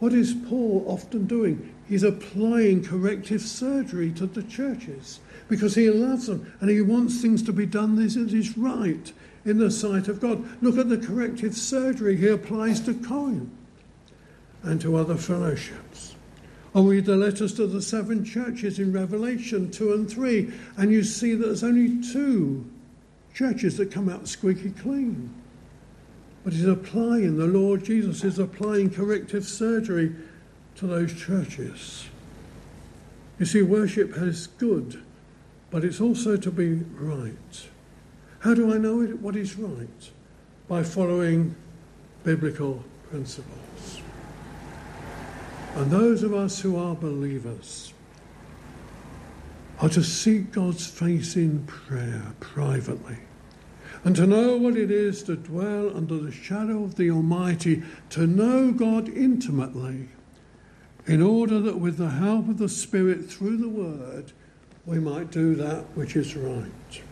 what 0.00 0.14
is 0.14 0.34
Paul 0.48 0.84
often 0.88 1.26
doing? 1.26 1.74
He's 1.86 2.02
applying 2.02 2.82
corrective 2.82 3.42
surgery 3.42 4.10
to 4.12 4.26
the 4.26 4.42
churches 4.42 5.20
because 5.48 5.74
he 5.74 5.90
loves 5.90 6.26
them 6.26 6.52
and 6.60 6.70
he 6.70 6.80
wants 6.80 7.20
things 7.20 7.42
to 7.44 7.52
be 7.52 7.66
done 7.66 7.96
that 7.96 8.16
is 8.16 8.56
right 8.56 9.12
in 9.44 9.58
the 9.58 9.70
sight 9.70 10.08
of 10.08 10.20
God. 10.20 10.44
Look 10.62 10.78
at 10.78 10.88
the 10.88 10.98
corrective 10.98 11.54
surgery 11.54 12.16
he 12.16 12.28
applies 12.28 12.80
to 12.80 12.94
Corinth 12.94 13.50
and 14.62 14.80
to 14.80 14.96
other 14.96 15.16
fellowships. 15.16 16.14
Or 16.72 16.84
read 16.84 17.04
the 17.04 17.16
letters 17.16 17.54
to 17.54 17.66
the 17.66 17.82
seven 17.82 18.24
churches 18.24 18.78
in 18.78 18.92
Revelation 18.92 19.70
2 19.70 19.92
and 19.92 20.10
3, 20.10 20.52
and 20.76 20.92
you 20.92 21.02
see 21.02 21.34
that 21.34 21.44
there's 21.44 21.64
only 21.64 22.00
two 22.12 22.64
churches 23.34 23.76
that 23.76 23.90
come 23.90 24.08
out 24.08 24.28
squeaky 24.28 24.70
clean. 24.70 25.34
But 26.44 26.54
he's 26.54 26.64
applying, 26.64 27.36
the 27.36 27.46
Lord 27.46 27.84
Jesus 27.84 28.24
is 28.24 28.38
applying 28.38 28.90
corrective 28.90 29.44
surgery 29.44 30.14
to 30.76 30.86
those 30.86 31.12
churches. 31.12 32.06
You 33.38 33.46
see, 33.46 33.62
worship 33.62 34.16
is 34.16 34.46
good, 34.46 35.02
but 35.70 35.84
it's 35.84 36.00
also 36.00 36.36
to 36.36 36.50
be 36.50 36.74
right. 36.94 37.68
How 38.40 38.54
do 38.54 38.72
I 38.72 38.78
know 38.78 39.02
it, 39.02 39.20
what 39.20 39.36
is 39.36 39.58
right? 39.58 40.10
By 40.68 40.82
following 40.82 41.54
biblical 42.24 42.82
principles. 43.10 44.00
And 45.74 45.90
those 45.90 46.22
of 46.22 46.34
us 46.34 46.60
who 46.60 46.76
are 46.76 46.94
believers 46.94 47.92
are 49.78 49.88
to 49.90 50.02
seek 50.02 50.52
God's 50.52 50.86
face 50.86 51.36
in 51.36 51.64
prayer 51.64 52.34
privately 52.40 53.18
and 54.04 54.16
to 54.16 54.26
know 54.26 54.56
what 54.56 54.76
it 54.76 54.90
is 54.90 55.22
to 55.24 55.36
dwell 55.36 55.94
under 55.94 56.16
the 56.16 56.32
shadow 56.32 56.84
of 56.84 56.96
the 56.96 57.10
Almighty, 57.10 57.82
to 58.10 58.26
know 58.26 58.72
God 58.72 59.08
intimately, 59.08 60.08
in 61.06 61.22
order 61.22 61.60
that 61.60 61.78
with 61.78 61.96
the 61.96 62.10
help 62.10 62.48
of 62.48 62.58
the 62.58 62.68
Spirit 62.68 63.30
through 63.30 63.58
the 63.58 63.68
Word, 63.68 64.32
we 64.86 64.98
might 64.98 65.30
do 65.30 65.54
that 65.56 65.84
which 65.94 66.16
is 66.16 66.34
right. 66.36 67.02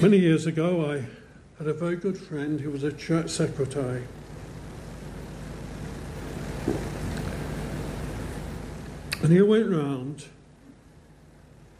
Many 0.00 0.18
years 0.18 0.46
ago, 0.46 0.90
I 0.90 1.06
had 1.58 1.68
a 1.68 1.72
very 1.72 1.96
good 1.96 2.18
friend 2.18 2.60
who 2.60 2.70
was 2.70 2.82
a 2.82 2.92
church 2.92 3.30
secretary. 3.30 4.02
And 9.22 9.32
he 9.32 9.40
went 9.40 9.70
round 9.70 10.24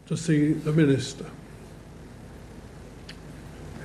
to 0.07 0.17
see 0.17 0.53
the 0.53 0.71
minister, 0.71 1.25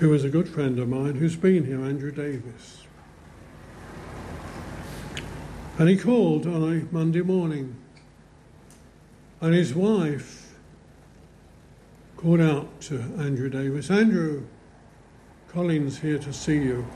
who 0.00 0.08
was 0.08 0.24
a 0.24 0.30
good 0.30 0.48
friend 0.48 0.78
of 0.78 0.88
mine 0.88 1.14
who's 1.14 1.36
been 1.36 1.66
here, 1.66 1.84
Andrew 1.84 2.10
Davis. 2.10 2.86
And 5.78 5.90
he 5.90 5.96
called 5.96 6.46
on 6.46 6.62
a 6.62 6.92
Monday 6.92 7.20
morning, 7.20 7.76
and 9.42 9.54
his 9.54 9.74
wife 9.74 10.54
called 12.16 12.40
out 12.40 12.80
to 12.80 12.98
Andrew 13.18 13.50
Davis, 13.50 13.90
Andrew, 13.90 14.46
Colin's 15.48 15.98
here 15.98 16.18
to 16.18 16.32
see 16.32 16.56
you. 16.56 16.86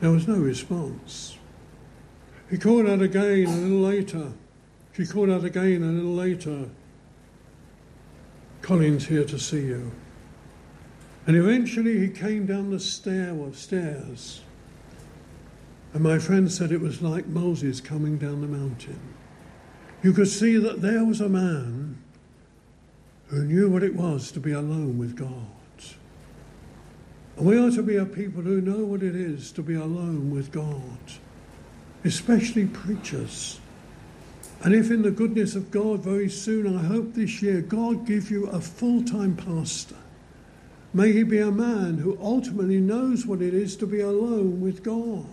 There 0.00 0.10
was 0.10 0.28
no 0.28 0.36
response. 0.36 1.38
He 2.50 2.58
called 2.58 2.86
out 2.86 3.00
again 3.00 3.46
a 3.46 3.56
little 3.56 3.78
later. 3.78 4.32
She 4.92 5.06
called 5.06 5.30
out 5.30 5.44
again 5.44 5.82
a 5.82 5.86
little 5.86 6.14
later. 6.14 6.68
Colin's 8.60 9.06
here 9.06 9.24
to 9.24 9.38
see 9.38 9.62
you. 9.62 9.90
And 11.26 11.36
eventually 11.36 11.98
he 11.98 12.08
came 12.08 12.46
down 12.46 12.70
the 12.70 12.80
stair 12.80 13.34
stairs. 13.52 14.42
And 15.92 16.02
my 16.02 16.18
friend 16.18 16.50
said 16.50 16.72
it 16.72 16.80
was 16.80 17.02
like 17.02 17.26
Moses 17.26 17.80
coming 17.80 18.18
down 18.18 18.40
the 18.40 18.46
mountain. 18.46 19.00
You 20.02 20.12
could 20.12 20.28
see 20.28 20.56
that 20.56 20.82
there 20.82 21.04
was 21.04 21.20
a 21.20 21.28
man 21.28 21.98
who 23.28 23.44
knew 23.44 23.68
what 23.68 23.82
it 23.82 23.96
was 23.96 24.30
to 24.32 24.40
be 24.40 24.52
alone 24.52 24.98
with 24.98 25.16
God. 25.16 25.30
And 27.36 27.46
we 27.46 27.58
are 27.58 27.70
to 27.70 27.82
be 27.82 27.96
a 27.96 28.06
people 28.06 28.42
who 28.42 28.60
know 28.60 28.84
what 28.84 29.02
it 29.02 29.16
is 29.16 29.50
to 29.52 29.62
be 29.62 29.74
alone 29.74 30.30
with 30.30 30.52
God. 30.52 30.98
especially 32.06 32.66
preachers. 32.66 33.60
And 34.62 34.74
if 34.74 34.90
in 34.90 35.02
the 35.02 35.10
goodness 35.10 35.54
of 35.54 35.70
God 35.70 36.00
very 36.00 36.30
soon, 36.30 36.76
I 36.76 36.82
hope 36.82 37.14
this 37.14 37.42
year, 37.42 37.60
God 37.60 38.06
give 38.06 38.30
you 38.30 38.46
a 38.46 38.60
full 38.60 39.02
time 39.04 39.36
pastor. 39.36 39.96
May 40.92 41.12
he 41.12 41.22
be 41.22 41.38
a 41.38 41.50
man 41.50 41.98
who 41.98 42.18
ultimately 42.20 42.78
knows 42.78 43.26
what 43.26 43.42
it 43.42 43.54
is 43.54 43.76
to 43.76 43.86
be 43.86 44.00
alone 44.00 44.60
with 44.60 44.82
God. 44.82 45.26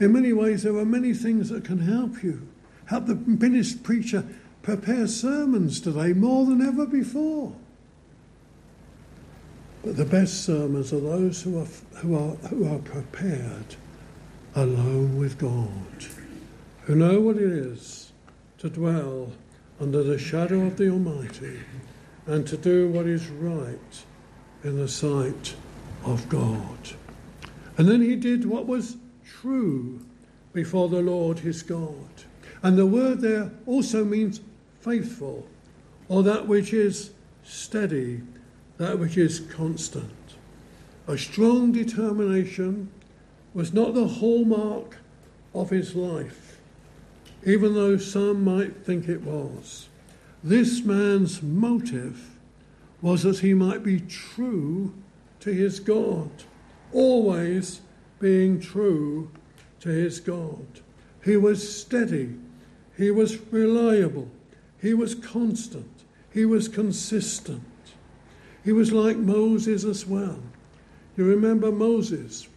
In 0.00 0.12
many 0.12 0.32
ways, 0.32 0.62
there 0.62 0.76
are 0.76 0.84
many 0.84 1.14
things 1.14 1.50
that 1.50 1.64
can 1.64 1.78
help 1.78 2.22
you. 2.22 2.46
Help 2.86 3.06
the 3.06 3.16
finished 3.38 3.82
preacher 3.82 4.24
prepare 4.62 5.06
sermons 5.06 5.80
today 5.80 6.12
more 6.12 6.46
than 6.46 6.60
ever 6.60 6.86
before. 6.86 7.54
But 9.84 9.96
the 9.96 10.04
best 10.04 10.44
sermons 10.44 10.92
are 10.92 11.00
those 11.00 11.42
who 11.42 11.60
are, 11.60 11.66
who 11.96 12.16
are, 12.16 12.34
who 12.48 12.66
are 12.66 12.78
prepared 12.78 13.76
alone 14.54 15.18
with 15.18 15.38
God, 15.38 16.06
who 16.84 16.94
know 16.94 17.20
what 17.20 17.36
it 17.36 17.52
is 17.52 18.12
to 18.58 18.70
dwell 18.70 19.32
under 19.78 20.02
the 20.02 20.18
shadow 20.18 20.62
of 20.62 20.76
the 20.76 20.88
Almighty 20.88 21.60
and 22.26 22.46
to 22.46 22.56
do 22.56 22.88
what 22.88 23.06
is 23.06 23.28
right 23.28 24.04
in 24.62 24.76
the 24.76 24.88
sight 24.88 25.54
of 26.04 26.28
God. 26.28 26.78
And 27.76 27.88
then 27.88 28.00
he 28.00 28.16
did 28.16 28.44
what 28.44 28.66
was 28.66 28.96
true 29.24 30.00
before 30.52 30.88
the 30.88 31.02
Lord 31.02 31.40
his 31.40 31.62
God. 31.62 32.08
And 32.62 32.78
the 32.78 32.86
word 32.86 33.20
there 33.20 33.50
also 33.66 34.04
means 34.04 34.40
faithful, 34.80 35.46
or 36.08 36.22
that 36.22 36.46
which 36.46 36.72
is 36.72 37.10
steady, 37.42 38.22
that 38.78 38.98
which 38.98 39.18
is 39.18 39.40
constant. 39.40 40.10
A 41.06 41.18
strong 41.18 41.72
determination 41.72 42.90
was 43.52 43.74
not 43.74 43.94
the 43.94 44.08
hallmark 44.08 44.96
of 45.54 45.70
his 45.70 45.94
life, 45.94 46.58
even 47.46 47.74
though 47.74 47.98
some 47.98 48.42
might 48.42 48.84
think 48.84 49.08
it 49.08 49.22
was. 49.22 49.88
This 50.44 50.84
man's 50.84 51.42
motive 51.42 52.36
was 53.00 53.22
that 53.22 53.38
he 53.38 53.54
might 53.54 53.82
be 53.82 53.98
true 53.98 54.92
to 55.40 55.50
his 55.50 55.80
God, 55.80 56.30
always 56.92 57.80
being 58.20 58.60
true 58.60 59.30
to 59.80 59.88
his 59.88 60.20
God. 60.20 60.66
He 61.24 61.38
was 61.38 61.74
steady, 61.74 62.34
he 62.94 63.10
was 63.10 63.38
reliable, 63.50 64.28
he 64.82 64.92
was 64.92 65.14
constant, 65.14 66.04
he 66.30 66.44
was 66.44 66.68
consistent. 66.68 67.62
He 68.62 68.72
was 68.72 68.92
like 68.92 69.16
Moses 69.16 69.84
as 69.84 70.06
well. 70.06 70.40
You 71.16 71.24
remember 71.24 71.72
Moses. 71.72 72.48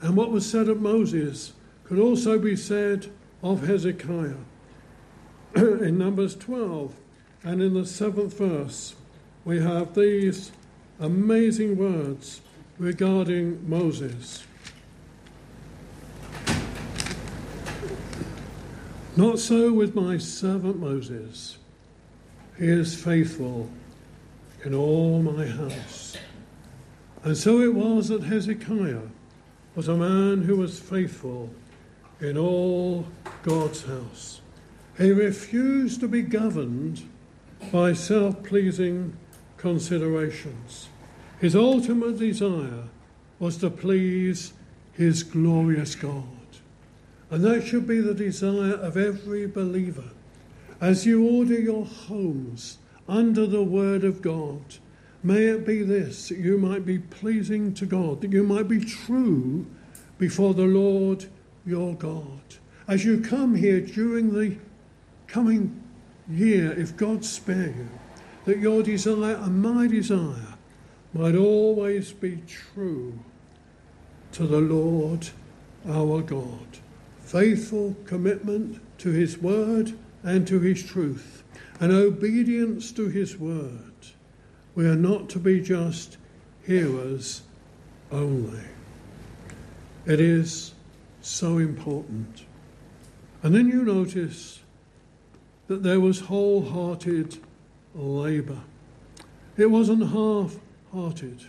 And 0.00 0.16
what 0.16 0.32
was 0.32 0.48
said 0.48 0.68
of 0.68 0.80
Moses 0.80 1.52
could 1.84 2.00
also 2.00 2.36
be 2.36 2.56
said 2.56 3.12
of 3.44 3.64
Hezekiah. 3.64 4.34
in 5.56 5.98
Numbers 5.98 6.36
12 6.36 6.94
and 7.44 7.62
in 7.62 7.74
the 7.74 7.86
seventh 7.86 8.38
verse, 8.38 8.94
we 9.44 9.60
have 9.60 9.94
these 9.94 10.52
amazing 11.00 11.76
words 11.76 12.40
regarding 12.78 13.68
Moses. 13.68 14.44
Not 19.16 19.38
so 19.38 19.72
with 19.72 19.94
my 19.94 20.18
servant 20.18 20.78
Moses. 20.78 21.58
He 22.56 22.68
is 22.68 22.94
faithful 22.94 23.68
in 24.64 24.74
all 24.74 25.22
my 25.22 25.46
house. 25.46 26.16
And 27.24 27.36
so 27.36 27.60
it 27.60 27.74
was 27.74 28.08
that 28.08 28.22
Hezekiah 28.22 29.08
was 29.74 29.88
a 29.88 29.96
man 29.96 30.42
who 30.42 30.56
was 30.56 30.78
faithful 30.78 31.50
in 32.20 32.36
all 32.36 33.06
God's 33.42 33.84
house. 33.84 34.40
He 34.98 35.12
refused 35.12 36.00
to 36.00 36.08
be 36.08 36.22
governed 36.22 37.08
by 37.72 37.92
self 37.92 38.42
pleasing 38.42 39.16
considerations. 39.56 40.88
His 41.40 41.54
ultimate 41.54 42.18
desire 42.18 42.84
was 43.38 43.56
to 43.58 43.70
please 43.70 44.52
his 44.92 45.22
glorious 45.22 45.94
God. 45.94 46.24
And 47.30 47.44
that 47.44 47.64
should 47.64 47.86
be 47.86 48.00
the 48.00 48.14
desire 48.14 48.74
of 48.74 48.96
every 48.96 49.46
believer. 49.46 50.10
As 50.80 51.06
you 51.06 51.28
order 51.28 51.58
your 51.58 51.84
homes 51.84 52.78
under 53.08 53.46
the 53.46 53.62
Word 53.62 54.02
of 54.02 54.20
God, 54.20 54.62
may 55.22 55.44
it 55.44 55.64
be 55.64 55.84
this 55.84 56.28
that 56.28 56.38
you 56.38 56.58
might 56.58 56.84
be 56.84 56.98
pleasing 56.98 57.72
to 57.74 57.86
God, 57.86 58.20
that 58.22 58.32
you 58.32 58.42
might 58.42 58.66
be 58.66 58.80
true 58.80 59.66
before 60.18 60.54
the 60.54 60.62
Lord 60.62 61.26
your 61.64 61.94
God. 61.94 62.40
As 62.88 63.04
you 63.04 63.20
come 63.20 63.54
here 63.54 63.80
during 63.80 64.32
the 64.32 64.56
coming 65.28 65.82
year, 66.28 66.72
if 66.72 66.96
God 66.96 67.24
spare 67.24 67.68
you, 67.68 67.88
that 68.44 68.58
your 68.58 68.82
desire 68.82 69.36
and 69.36 69.62
my 69.62 69.86
desire 69.86 70.56
might 71.12 71.36
always 71.36 72.12
be 72.12 72.42
true 72.46 73.18
to 74.32 74.46
the 74.46 74.60
Lord 74.60 75.28
our 75.86 76.20
God. 76.22 76.78
Faithful 77.20 77.94
commitment 78.04 78.80
to 78.98 79.10
His 79.10 79.38
word 79.38 79.96
and 80.22 80.46
to 80.48 80.60
His 80.60 80.82
truth, 80.82 81.44
and 81.80 81.92
obedience 81.92 82.90
to 82.92 83.08
His 83.08 83.36
word. 83.36 83.92
We 84.74 84.86
are 84.86 84.96
not 84.96 85.28
to 85.30 85.38
be 85.38 85.60
just 85.60 86.16
hearers 86.64 87.42
only. 88.10 88.64
It 90.06 90.20
is 90.20 90.74
so 91.20 91.58
important. 91.58 92.44
And 93.42 93.54
then 93.54 93.68
you 93.68 93.84
notice 93.84 94.57
that 95.68 95.82
there 95.82 96.00
was 96.00 96.20
wholehearted 96.20 97.38
labour. 97.94 98.60
It 99.56 99.70
wasn't 99.70 100.10
half 100.10 100.56
hearted. 100.92 101.44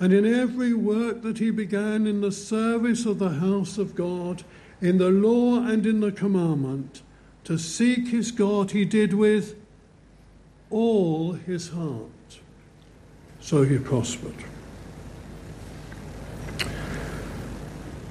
And 0.00 0.12
in 0.12 0.26
every 0.26 0.74
work 0.74 1.22
that 1.22 1.38
he 1.38 1.50
began 1.50 2.06
in 2.06 2.22
the 2.22 2.32
service 2.32 3.06
of 3.06 3.18
the 3.18 3.30
house 3.30 3.78
of 3.78 3.94
God, 3.94 4.42
in 4.80 4.98
the 4.98 5.10
law 5.10 5.64
and 5.64 5.86
in 5.86 6.00
the 6.00 6.10
commandment, 6.10 7.02
to 7.44 7.58
seek 7.58 8.08
his 8.08 8.32
God, 8.32 8.72
he 8.72 8.84
did 8.84 9.14
with 9.14 9.54
all 10.70 11.32
his 11.32 11.68
heart. 11.68 12.40
So 13.40 13.64
he 13.64 13.78
prospered. 13.78 14.34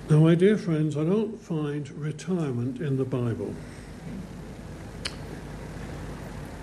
Now, 0.10 0.20
my 0.20 0.36
dear 0.36 0.58
friends, 0.58 0.98
I 0.98 1.06
don't 1.06 1.40
find 1.40 1.90
retirement 1.92 2.82
in 2.82 2.98
the 2.98 3.06
Bible. 3.06 3.56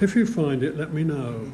If 0.00 0.14
you 0.14 0.26
find 0.26 0.62
it, 0.62 0.76
let 0.76 0.92
me 0.92 1.02
know. 1.02 1.52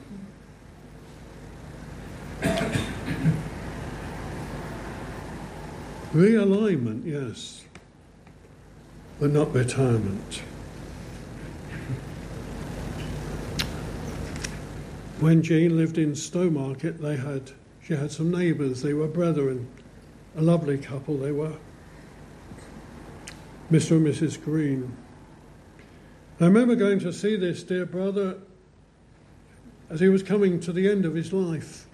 Realignment, 6.13 7.07
yes, 7.07 7.65
but 9.19 9.31
not 9.31 9.53
retirement. 9.55 10.43
When 15.21 15.43
Jean 15.43 15.77
lived 15.77 15.97
in 15.97 16.13
Stowmarket, 16.13 17.01
they 17.01 17.17
had 17.17 17.53
she 17.83 17.95
had 17.95 18.13
some 18.13 18.31
neighbours. 18.31 18.83
They 18.83 18.93
were 18.93 19.09
brethren, 19.09 19.69
a 20.37 20.43
lovely 20.43 20.77
couple 20.77 21.17
they 21.17 21.33
were. 21.33 21.57
Mr. 23.73 23.93
and 23.93 24.07
Mrs. 24.07 24.43
Green. 24.43 24.95
I 26.41 26.47
remember 26.47 26.75
going 26.75 26.99
to 27.01 27.13
see 27.13 27.37
this 27.37 27.63
dear 27.63 27.87
brother 27.87 28.39
as 29.89 30.01
he 30.01 30.09
was 30.09 30.25
coming 30.25 30.59
to 30.61 30.73
the 30.73 30.91
end 30.91 31.05
of 31.05 31.15
his 31.15 31.33
life. 31.33 31.87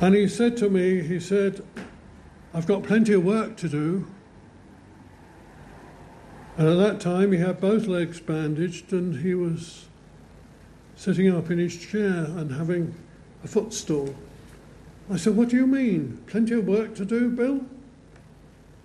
And 0.00 0.14
he 0.14 0.28
said 0.28 0.56
to 0.58 0.70
me, 0.70 1.02
he 1.02 1.18
said, 1.18 1.64
I've 2.54 2.66
got 2.66 2.84
plenty 2.84 3.14
of 3.14 3.24
work 3.24 3.56
to 3.56 3.68
do. 3.68 4.06
And 6.56 6.68
at 6.68 6.76
that 6.76 7.00
time, 7.00 7.32
he 7.32 7.38
had 7.38 7.60
both 7.60 7.86
legs 7.86 8.20
bandaged 8.20 8.92
and 8.92 9.16
he 9.16 9.34
was 9.34 9.86
sitting 10.94 11.34
up 11.34 11.50
in 11.50 11.58
his 11.58 11.76
chair 11.76 12.24
and 12.24 12.52
having 12.52 12.94
a 13.42 13.48
footstool. 13.48 14.14
I 15.10 15.16
said, 15.16 15.36
What 15.36 15.48
do 15.48 15.56
you 15.56 15.66
mean? 15.66 16.22
Plenty 16.26 16.54
of 16.54 16.66
work 16.66 16.94
to 16.94 17.04
do, 17.04 17.28
Bill? 17.30 17.60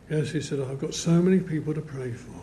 Yes, 0.09 0.31
he 0.31 0.41
said, 0.41 0.59
I've 0.59 0.79
got 0.79 0.93
so 0.93 1.21
many 1.21 1.39
people 1.39 1.73
to 1.73 1.81
pray 1.81 2.11
for. 2.11 2.40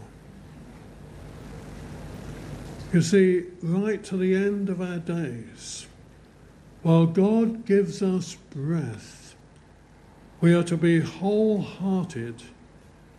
You 2.90 3.02
see, 3.02 3.44
right 3.60 4.02
to 4.04 4.16
the 4.16 4.34
end 4.34 4.70
of 4.70 4.80
our 4.80 4.96
days, 4.96 5.86
while 6.82 7.04
God 7.04 7.66
gives 7.66 8.02
us 8.02 8.34
breath, 8.48 9.36
we 10.40 10.54
are 10.54 10.62
to 10.62 10.76
be 10.78 11.00
wholehearted 11.00 12.42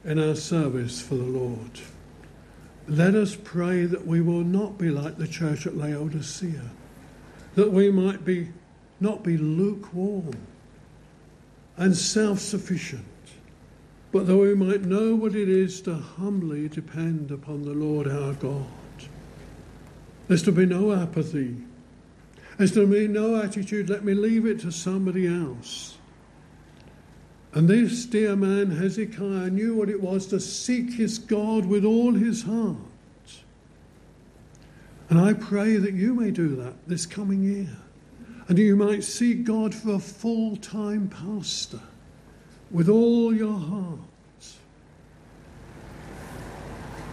in 0.04 0.18
our 0.18 0.34
service 0.34 1.02
for 1.02 1.14
the 1.14 1.24
Lord. 1.24 1.82
Let 2.88 3.14
us 3.14 3.36
pray 3.36 3.86
that 3.86 4.08
we 4.08 4.22
will 4.22 4.44
not 4.44 4.80
be 4.80 4.90
like 4.90 5.18
the 5.18 5.28
church 5.28 5.68
at 5.68 5.78
Laodicea, 5.78 6.72
that 7.54 7.72
we 7.72 7.92
might 7.92 8.26
be 8.26 8.50
not 9.00 9.24
be 9.24 9.38
lukewarm 9.38 10.32
and 11.78 11.96
self-sufficient, 11.96 13.06
but 14.12 14.26
that 14.26 14.36
we 14.36 14.56
might 14.56 14.82
know 14.82 15.14
what 15.14 15.36
it 15.36 15.48
is 15.48 15.80
to 15.82 15.94
humbly 15.94 16.68
depend 16.68 17.30
upon 17.30 17.62
the 17.62 17.74
Lord 17.74 18.08
our 18.08 18.34
God. 18.34 18.66
There's 20.30 20.44
to 20.44 20.52
be 20.52 20.68
no 20.68 20.94
apathy. 20.94 21.58
There's 22.58 22.74
to 22.74 22.86
be 22.86 23.08
no 23.08 23.42
attitude, 23.42 23.90
let 23.90 24.04
me 24.04 24.14
leave 24.14 24.46
it 24.46 24.60
to 24.60 24.72
somebody 24.72 25.28
else. 25.28 25.98
And 27.54 27.68
this 27.68 28.06
dear 28.06 28.36
man, 28.36 28.70
Hezekiah, 28.70 29.50
knew 29.50 29.76
what 29.76 29.90
it 29.90 30.00
was 30.02 30.28
to 30.28 30.40
seek 30.40 30.94
his 30.94 31.18
God 31.18 31.66
with 31.66 31.84
all 31.84 32.14
his 32.14 32.44
heart. 32.44 32.78
And 35.10 35.20
I 35.20 35.34
pray 35.34 35.78
that 35.78 35.94
you 35.94 36.14
may 36.14 36.30
do 36.30 36.56
that 36.58 36.76
this 36.88 37.08
coming 37.08 37.42
year. 37.42 37.76
And 38.48 38.60
you 38.60 38.76
might 38.76 39.04
seek 39.04 39.46
God 39.46 39.74
for 39.74 39.96
a 39.96 40.00
full 40.00 40.58
time 40.58 41.10
pastor 41.10 41.80
with 42.70 42.88
all 42.88 43.34
your 43.34 43.58
heart. 43.58 44.00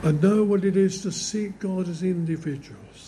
And 0.02 0.22
know 0.22 0.44
what 0.44 0.66
it 0.66 0.76
is 0.76 1.00
to 1.02 1.10
seek 1.10 1.58
God 1.58 1.88
as 1.88 2.02
individuals. 2.02 3.05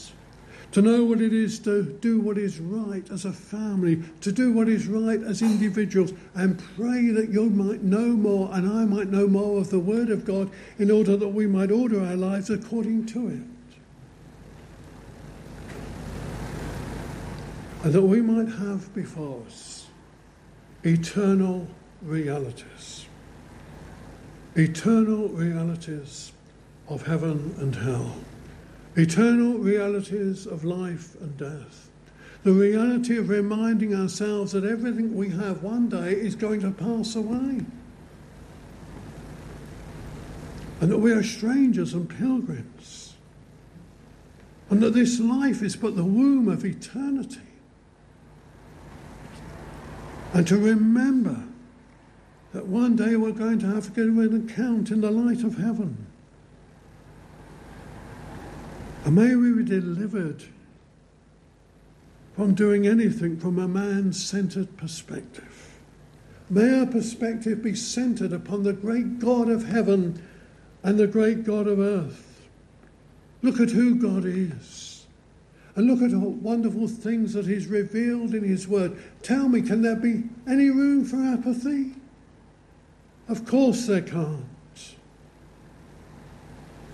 To 0.72 0.82
know 0.82 1.04
what 1.04 1.20
it 1.20 1.32
is 1.32 1.58
to 1.60 1.82
do 1.82 2.20
what 2.20 2.36
is 2.36 2.60
right 2.60 3.10
as 3.10 3.24
a 3.24 3.32
family, 3.32 4.02
to 4.20 4.30
do 4.30 4.52
what 4.52 4.68
is 4.68 4.86
right 4.86 5.22
as 5.22 5.40
individuals, 5.40 6.12
and 6.34 6.62
pray 6.76 7.08
that 7.08 7.30
you 7.30 7.48
might 7.48 7.82
know 7.82 8.08
more 8.08 8.50
and 8.52 8.68
I 8.68 8.84
might 8.84 9.08
know 9.08 9.26
more 9.26 9.58
of 9.58 9.70
the 9.70 9.78
Word 9.78 10.10
of 10.10 10.24
God 10.24 10.50
in 10.78 10.90
order 10.90 11.16
that 11.16 11.28
we 11.28 11.46
might 11.46 11.70
order 11.70 12.00
our 12.04 12.16
lives 12.16 12.50
according 12.50 13.06
to 13.06 13.28
it. 13.28 13.42
and 17.82 17.92
that 17.92 18.02
we 18.02 18.20
might 18.20 18.48
have 18.48 18.92
before 18.94 19.42
us 19.46 19.86
eternal 20.84 21.66
realities. 22.02 23.06
Eternal 24.56 25.28
realities 25.28 26.32
of 26.88 27.06
heaven 27.06 27.54
and 27.58 27.76
hell. 27.76 28.16
Eternal 28.98 29.58
realities 29.58 30.46
of 30.46 30.64
life 30.64 31.14
and 31.20 31.36
death. 31.36 31.88
The 32.42 32.52
reality 32.52 33.16
of 33.16 33.28
reminding 33.28 33.94
ourselves 33.94 34.52
that 34.52 34.64
everything 34.64 35.14
we 35.14 35.30
have 35.30 35.62
one 35.62 35.88
day 35.88 36.12
is 36.12 36.34
going 36.34 36.60
to 36.60 36.70
pass 36.70 37.14
away. 37.14 37.64
And 40.80 40.90
that 40.90 40.98
we 40.98 41.12
are 41.12 41.22
strangers 41.22 41.94
and 41.94 42.08
pilgrims. 42.08 43.14
And 44.70 44.82
that 44.82 44.94
this 44.94 45.18
life 45.18 45.62
is 45.62 45.76
but 45.76 45.96
the 45.96 46.04
womb 46.04 46.48
of 46.48 46.64
eternity 46.64 47.40
and 50.32 50.46
to 50.46 50.58
remember 50.58 51.44
that 52.52 52.66
one 52.66 52.96
day 52.96 53.16
we're 53.16 53.32
going 53.32 53.58
to 53.60 53.66
have 53.66 53.86
to 53.86 53.90
give 53.90 54.18
an 54.18 54.48
account 54.48 54.90
in 54.90 55.00
the 55.00 55.10
light 55.10 55.42
of 55.42 55.56
heaven. 55.56 56.06
And 59.08 59.16
may 59.16 59.34
we 59.36 59.54
be 59.54 59.64
delivered 59.64 60.44
from 62.36 62.52
doing 62.52 62.86
anything 62.86 63.40
from 63.40 63.58
a 63.58 63.66
man 63.66 64.12
centered 64.12 64.76
perspective. 64.76 65.78
May 66.50 66.80
our 66.80 66.84
perspective 66.84 67.62
be 67.62 67.74
centered 67.74 68.34
upon 68.34 68.64
the 68.64 68.74
great 68.74 69.18
God 69.18 69.48
of 69.48 69.64
heaven 69.64 70.22
and 70.82 70.98
the 70.98 71.06
great 71.06 71.44
God 71.44 71.66
of 71.66 71.78
earth. 71.78 72.46
Look 73.40 73.60
at 73.60 73.70
who 73.70 73.94
God 73.94 74.26
is. 74.26 75.06
And 75.74 75.86
look 75.86 76.02
at 76.02 76.14
all 76.14 76.32
wonderful 76.32 76.86
things 76.86 77.32
that 77.32 77.46
He's 77.46 77.66
revealed 77.66 78.34
in 78.34 78.44
His 78.44 78.68
Word. 78.68 79.02
Tell 79.22 79.48
me, 79.48 79.62
can 79.62 79.80
there 79.80 79.96
be 79.96 80.24
any 80.46 80.68
room 80.68 81.06
for 81.06 81.16
apathy? 81.16 81.94
Of 83.26 83.46
course 83.46 83.86
there 83.86 84.02
can't. 84.02 84.44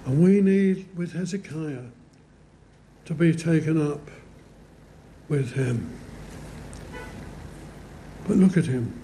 And 0.06 0.22
we 0.22 0.40
need, 0.40 0.96
with 0.96 1.14
Hezekiah, 1.14 1.86
to 3.04 3.14
be 3.14 3.34
taken 3.34 3.80
up 3.80 4.10
with 5.28 5.52
him. 5.52 5.90
But 8.26 8.36
look 8.36 8.56
at 8.56 8.66
him. 8.66 9.00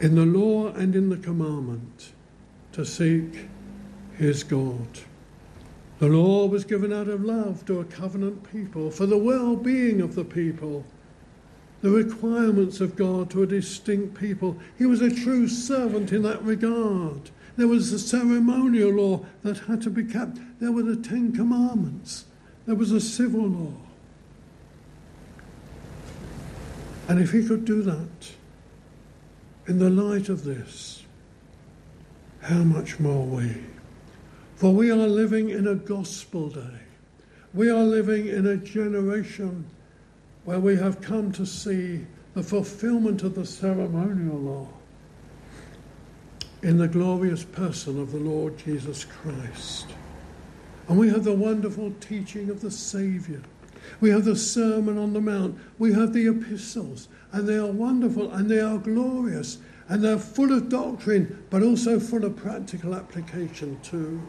In 0.00 0.14
the 0.14 0.26
law 0.26 0.68
and 0.68 0.94
in 0.94 1.08
the 1.08 1.16
commandment, 1.16 2.12
to 2.72 2.84
seek 2.84 3.48
his 4.16 4.42
God. 4.42 4.88
The 5.98 6.08
law 6.08 6.46
was 6.46 6.64
given 6.64 6.92
out 6.92 7.08
of 7.08 7.24
love 7.24 7.64
to 7.66 7.80
a 7.80 7.84
covenant 7.84 8.50
people 8.50 8.90
for 8.90 9.06
the 9.06 9.18
well 9.18 9.56
being 9.56 10.00
of 10.00 10.14
the 10.14 10.24
people, 10.24 10.84
the 11.80 11.90
requirements 11.90 12.80
of 12.80 12.96
God 12.96 13.30
to 13.30 13.42
a 13.42 13.46
distinct 13.46 14.18
people. 14.18 14.56
He 14.78 14.86
was 14.86 15.00
a 15.00 15.14
true 15.14 15.46
servant 15.46 16.12
in 16.12 16.22
that 16.22 16.42
regard. 16.42 17.30
There 17.56 17.68
was 17.68 17.90
the 17.90 17.98
ceremonial 17.98 18.90
law 18.90 19.26
that 19.42 19.58
had 19.58 19.82
to 19.82 19.90
be 19.90 20.04
kept. 20.04 20.38
There 20.60 20.72
were 20.72 20.82
the 20.82 20.96
Ten 20.96 21.32
Commandments. 21.32 22.24
There 22.66 22.74
was 22.74 22.92
a 22.92 23.00
civil 23.00 23.46
law. 23.46 23.74
And 27.08 27.20
if 27.20 27.32
he 27.32 27.46
could 27.46 27.64
do 27.64 27.82
that 27.82 28.32
in 29.66 29.78
the 29.78 29.90
light 29.90 30.28
of 30.28 30.44
this, 30.44 31.02
how 32.40 32.62
much 32.62 32.98
more 32.98 33.26
we? 33.26 33.56
For 34.56 34.72
we 34.72 34.90
are 34.90 34.96
living 34.96 35.50
in 35.50 35.66
a 35.66 35.74
gospel 35.74 36.48
day. 36.48 36.80
We 37.52 37.68
are 37.68 37.82
living 37.82 38.28
in 38.28 38.46
a 38.46 38.56
generation 38.56 39.66
where 40.44 40.58
we 40.58 40.76
have 40.76 41.02
come 41.02 41.32
to 41.32 41.44
see 41.44 42.06
the 42.34 42.42
fulfillment 42.42 43.22
of 43.22 43.34
the 43.34 43.44
ceremonial 43.44 44.38
law 44.38 44.68
in 46.62 46.78
the 46.78 46.88
glorious 46.88 47.44
person 47.44 48.00
of 48.00 48.12
the 48.12 48.18
Lord 48.18 48.56
Jesus 48.56 49.04
Christ. 49.04 49.88
And 50.88 50.98
we 50.98 51.08
have 51.08 51.24
the 51.24 51.34
wonderful 51.34 51.92
teaching 52.00 52.50
of 52.50 52.60
the 52.60 52.70
Saviour. 52.70 53.40
We 54.00 54.10
have 54.10 54.24
the 54.24 54.36
Sermon 54.36 54.98
on 54.98 55.12
the 55.12 55.20
Mount. 55.20 55.58
We 55.78 55.92
have 55.92 56.12
the 56.12 56.28
epistles. 56.28 57.08
And 57.32 57.48
they 57.48 57.56
are 57.56 57.66
wonderful 57.66 58.30
and 58.30 58.48
they 58.48 58.60
are 58.60 58.78
glorious. 58.78 59.58
And 59.88 60.04
they're 60.04 60.18
full 60.18 60.52
of 60.52 60.68
doctrine, 60.68 61.44
but 61.50 61.62
also 61.62 61.98
full 61.98 62.24
of 62.24 62.36
practical 62.36 62.94
application 62.94 63.80
too 63.82 64.22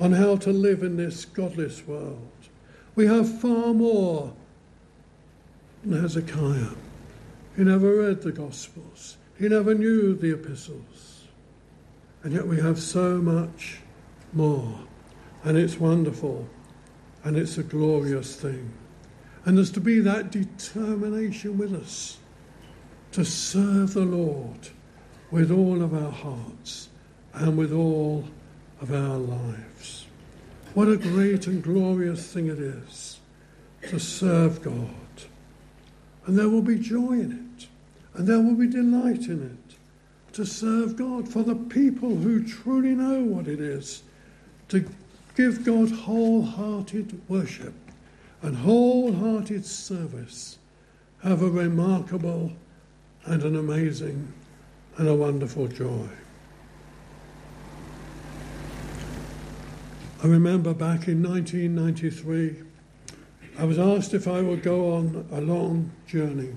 on 0.00 0.12
how 0.12 0.36
to 0.36 0.52
live 0.52 0.82
in 0.82 0.96
this 0.96 1.24
godless 1.24 1.86
world. 1.86 2.30
We 2.94 3.06
have 3.06 3.40
far 3.40 3.72
more 3.72 4.32
than 5.82 6.00
Hezekiah. 6.00 6.74
He 7.56 7.64
never 7.64 7.96
read 7.96 8.22
the 8.22 8.32
Gospels, 8.32 9.16
he 9.38 9.48
never 9.48 9.74
knew 9.74 10.14
the 10.14 10.34
epistles. 10.34 11.15
And 12.26 12.34
yet 12.34 12.48
we 12.48 12.60
have 12.60 12.80
so 12.80 13.18
much 13.18 13.78
more. 14.32 14.80
And 15.44 15.56
it's 15.56 15.78
wonderful. 15.78 16.48
And 17.22 17.36
it's 17.36 17.56
a 17.56 17.62
glorious 17.62 18.34
thing. 18.34 18.72
And 19.44 19.56
there's 19.56 19.70
to 19.70 19.80
be 19.80 20.00
that 20.00 20.32
determination 20.32 21.56
with 21.56 21.72
us 21.72 22.18
to 23.12 23.24
serve 23.24 23.94
the 23.94 24.04
Lord 24.04 24.58
with 25.30 25.52
all 25.52 25.80
of 25.80 25.94
our 25.94 26.10
hearts 26.10 26.88
and 27.32 27.56
with 27.56 27.72
all 27.72 28.24
of 28.80 28.92
our 28.92 29.18
lives. 29.18 30.06
What 30.74 30.88
a 30.88 30.96
great 30.96 31.46
and 31.46 31.62
glorious 31.62 32.32
thing 32.32 32.48
it 32.48 32.58
is 32.58 33.20
to 33.88 34.00
serve 34.00 34.62
God. 34.62 34.90
And 36.26 36.36
there 36.36 36.48
will 36.48 36.60
be 36.60 36.76
joy 36.76 37.12
in 37.12 37.54
it, 37.56 37.68
and 38.14 38.26
there 38.26 38.40
will 38.40 38.56
be 38.56 38.66
delight 38.66 39.28
in 39.28 39.44
it 39.44 39.65
to 40.36 40.44
serve 40.44 40.96
God 40.96 41.26
for 41.26 41.42
the 41.42 41.54
people 41.54 42.14
who 42.14 42.44
truly 42.44 42.94
know 42.94 43.22
what 43.22 43.48
it 43.48 43.58
is 43.58 44.02
to 44.68 44.86
give 45.34 45.64
God 45.64 45.90
wholehearted 45.90 47.22
worship 47.26 47.72
and 48.42 48.54
wholehearted 48.54 49.64
service. 49.64 50.58
Have 51.22 51.40
a 51.40 51.48
remarkable 51.48 52.52
and 53.24 53.42
an 53.44 53.56
amazing 53.56 54.30
and 54.98 55.08
a 55.08 55.14
wonderful 55.14 55.68
joy. 55.68 56.06
I 60.22 60.26
remember 60.26 60.74
back 60.74 61.08
in 61.08 61.22
1993, 61.22 62.56
I 63.58 63.64
was 63.64 63.78
asked 63.78 64.12
if 64.12 64.28
I 64.28 64.42
would 64.42 64.62
go 64.62 64.92
on 64.92 65.26
a 65.32 65.40
long 65.40 65.92
journey 66.06 66.52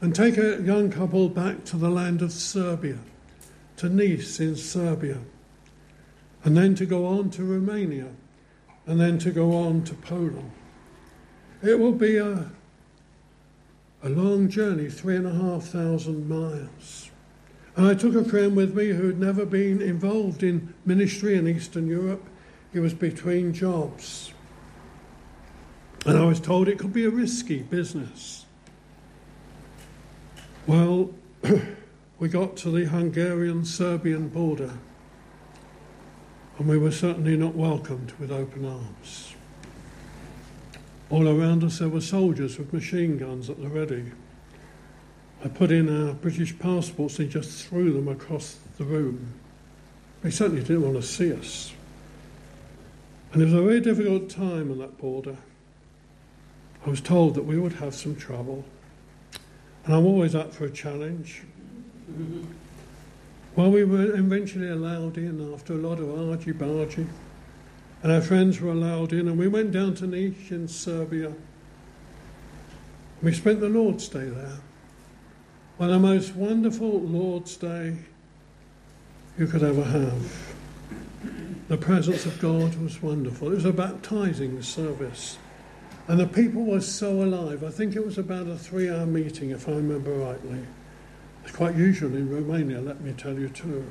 and 0.00 0.14
take 0.14 0.36
a 0.36 0.60
young 0.62 0.90
couple 0.90 1.28
back 1.28 1.64
to 1.64 1.76
the 1.76 1.88
land 1.88 2.22
of 2.22 2.32
Serbia, 2.32 2.98
to 3.76 3.86
Niš 3.86 4.40
in 4.40 4.56
Serbia, 4.56 5.18
and 6.44 6.56
then 6.56 6.74
to 6.74 6.86
go 6.86 7.06
on 7.06 7.30
to 7.30 7.44
Romania, 7.44 8.08
and 8.86 9.00
then 9.00 9.18
to 9.18 9.30
go 9.30 9.52
on 9.52 9.82
to 9.84 9.94
Poland. 9.94 10.52
It 11.62 11.78
will 11.78 11.92
be 11.92 12.16
a, 12.18 12.50
a 14.02 14.08
long 14.08 14.48
journey, 14.48 14.88
three 14.88 15.16
and 15.16 15.26
a 15.26 15.32
half 15.32 15.64
thousand 15.64 16.28
miles. 16.28 17.10
And 17.76 17.86
I 17.86 17.94
took 17.94 18.14
a 18.14 18.24
friend 18.24 18.56
with 18.56 18.76
me 18.76 18.88
who 18.88 19.06
had 19.06 19.18
never 19.18 19.44
been 19.44 19.82
involved 19.82 20.42
in 20.42 20.72
ministry 20.84 21.36
in 21.36 21.46
Eastern 21.46 21.86
Europe 21.86 22.26
he 22.72 22.80
was 22.80 22.94
between 22.94 23.52
jobs. 23.52 24.32
And 26.04 26.18
I 26.18 26.24
was 26.24 26.40
told 26.40 26.68
it 26.68 26.78
could 26.78 26.92
be 26.92 27.04
a 27.04 27.10
risky 27.10 27.62
business. 27.62 28.45
Well, 30.66 31.10
we 32.18 32.28
got 32.28 32.56
to 32.58 32.70
the 32.72 32.86
Hungarian 32.86 33.64
Serbian 33.64 34.28
border, 34.28 34.72
and 36.58 36.68
we 36.68 36.76
were 36.76 36.90
certainly 36.90 37.36
not 37.36 37.54
welcomed 37.54 38.12
with 38.18 38.32
open 38.32 38.64
arms. 38.64 39.36
All 41.08 41.28
around 41.28 41.62
us, 41.62 41.78
there 41.78 41.88
were 41.88 42.00
soldiers 42.00 42.58
with 42.58 42.72
machine 42.72 43.16
guns 43.16 43.48
at 43.48 43.62
the 43.62 43.68
ready. 43.68 44.06
I 45.44 45.48
put 45.48 45.70
in 45.70 45.88
our 45.88 46.14
British 46.14 46.58
passports 46.58 47.20
and 47.20 47.30
just 47.30 47.68
threw 47.68 47.92
them 47.92 48.08
across 48.08 48.58
the 48.76 48.84
room. 48.84 49.34
They 50.22 50.32
certainly 50.32 50.62
didn't 50.62 50.82
want 50.82 50.96
to 50.96 51.02
see 51.02 51.32
us. 51.32 51.72
And 53.32 53.40
it 53.40 53.44
was 53.44 53.54
a 53.54 53.62
very 53.62 53.80
difficult 53.80 54.28
time 54.30 54.72
on 54.72 54.78
that 54.78 54.98
border. 54.98 55.36
I 56.84 56.90
was 56.90 57.00
told 57.00 57.36
that 57.36 57.44
we 57.44 57.56
would 57.56 57.74
have 57.74 57.94
some 57.94 58.16
trouble. 58.16 58.64
And 59.86 59.94
I'm 59.94 60.04
always 60.04 60.34
up 60.34 60.52
for 60.52 60.64
a 60.64 60.70
challenge. 60.70 61.42
Well, 63.54 63.70
we 63.70 63.84
were 63.84 64.16
eventually 64.16 64.68
allowed 64.68 65.16
in 65.16 65.52
after 65.54 65.74
a 65.74 65.76
lot 65.76 66.00
of 66.00 66.28
argy 66.28 66.52
bargy. 66.52 67.06
And 68.02 68.12
our 68.12 68.20
friends 68.20 68.60
were 68.60 68.72
allowed 68.72 69.12
in, 69.12 69.28
and 69.28 69.38
we 69.38 69.48
went 69.48 69.70
down 69.72 69.94
to 69.96 70.04
Niš 70.04 70.50
in 70.50 70.66
Serbia. 70.66 71.32
We 73.22 73.32
spent 73.32 73.60
the 73.60 73.68
Lord's 73.68 74.08
Day 74.08 74.28
there. 74.28 74.58
One 75.76 75.90
of 75.90 76.02
the 76.02 76.06
most 76.06 76.34
wonderful 76.34 77.00
Lord's 77.00 77.56
Day 77.56 77.96
you 79.38 79.46
could 79.46 79.62
ever 79.62 79.84
have. 79.84 80.54
The 81.68 81.76
presence 81.76 82.26
of 82.26 82.38
God 82.40 82.74
was 82.76 83.02
wonderful. 83.02 83.52
It 83.52 83.54
was 83.54 83.64
a 83.64 83.72
baptizing 83.72 84.62
service. 84.62 85.38
And 86.08 86.20
the 86.20 86.26
people 86.26 86.64
were 86.64 86.80
so 86.80 87.24
alive. 87.24 87.64
I 87.64 87.70
think 87.70 87.96
it 87.96 88.04
was 88.04 88.16
about 88.18 88.46
a 88.46 88.56
three 88.56 88.88
hour 88.88 89.06
meeting, 89.06 89.50
if 89.50 89.68
I 89.68 89.72
remember 89.72 90.12
rightly. 90.12 90.60
It's 91.42 91.54
quite 91.54 91.76
usual 91.76 92.14
in 92.14 92.28
Romania, 92.32 92.80
let 92.80 93.00
me 93.00 93.12
tell 93.12 93.38
you 93.38 93.48
too. 93.48 93.84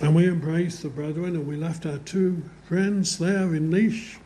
And 0.00 0.14
we 0.14 0.28
embraced 0.28 0.82
the 0.82 0.90
brethren 0.90 1.36
and 1.36 1.46
we 1.46 1.56
left 1.56 1.86
our 1.86 1.98
two 1.98 2.42
friends 2.68 3.18
there 3.18 3.54
in 3.54 3.70
Niš. 3.70 4.18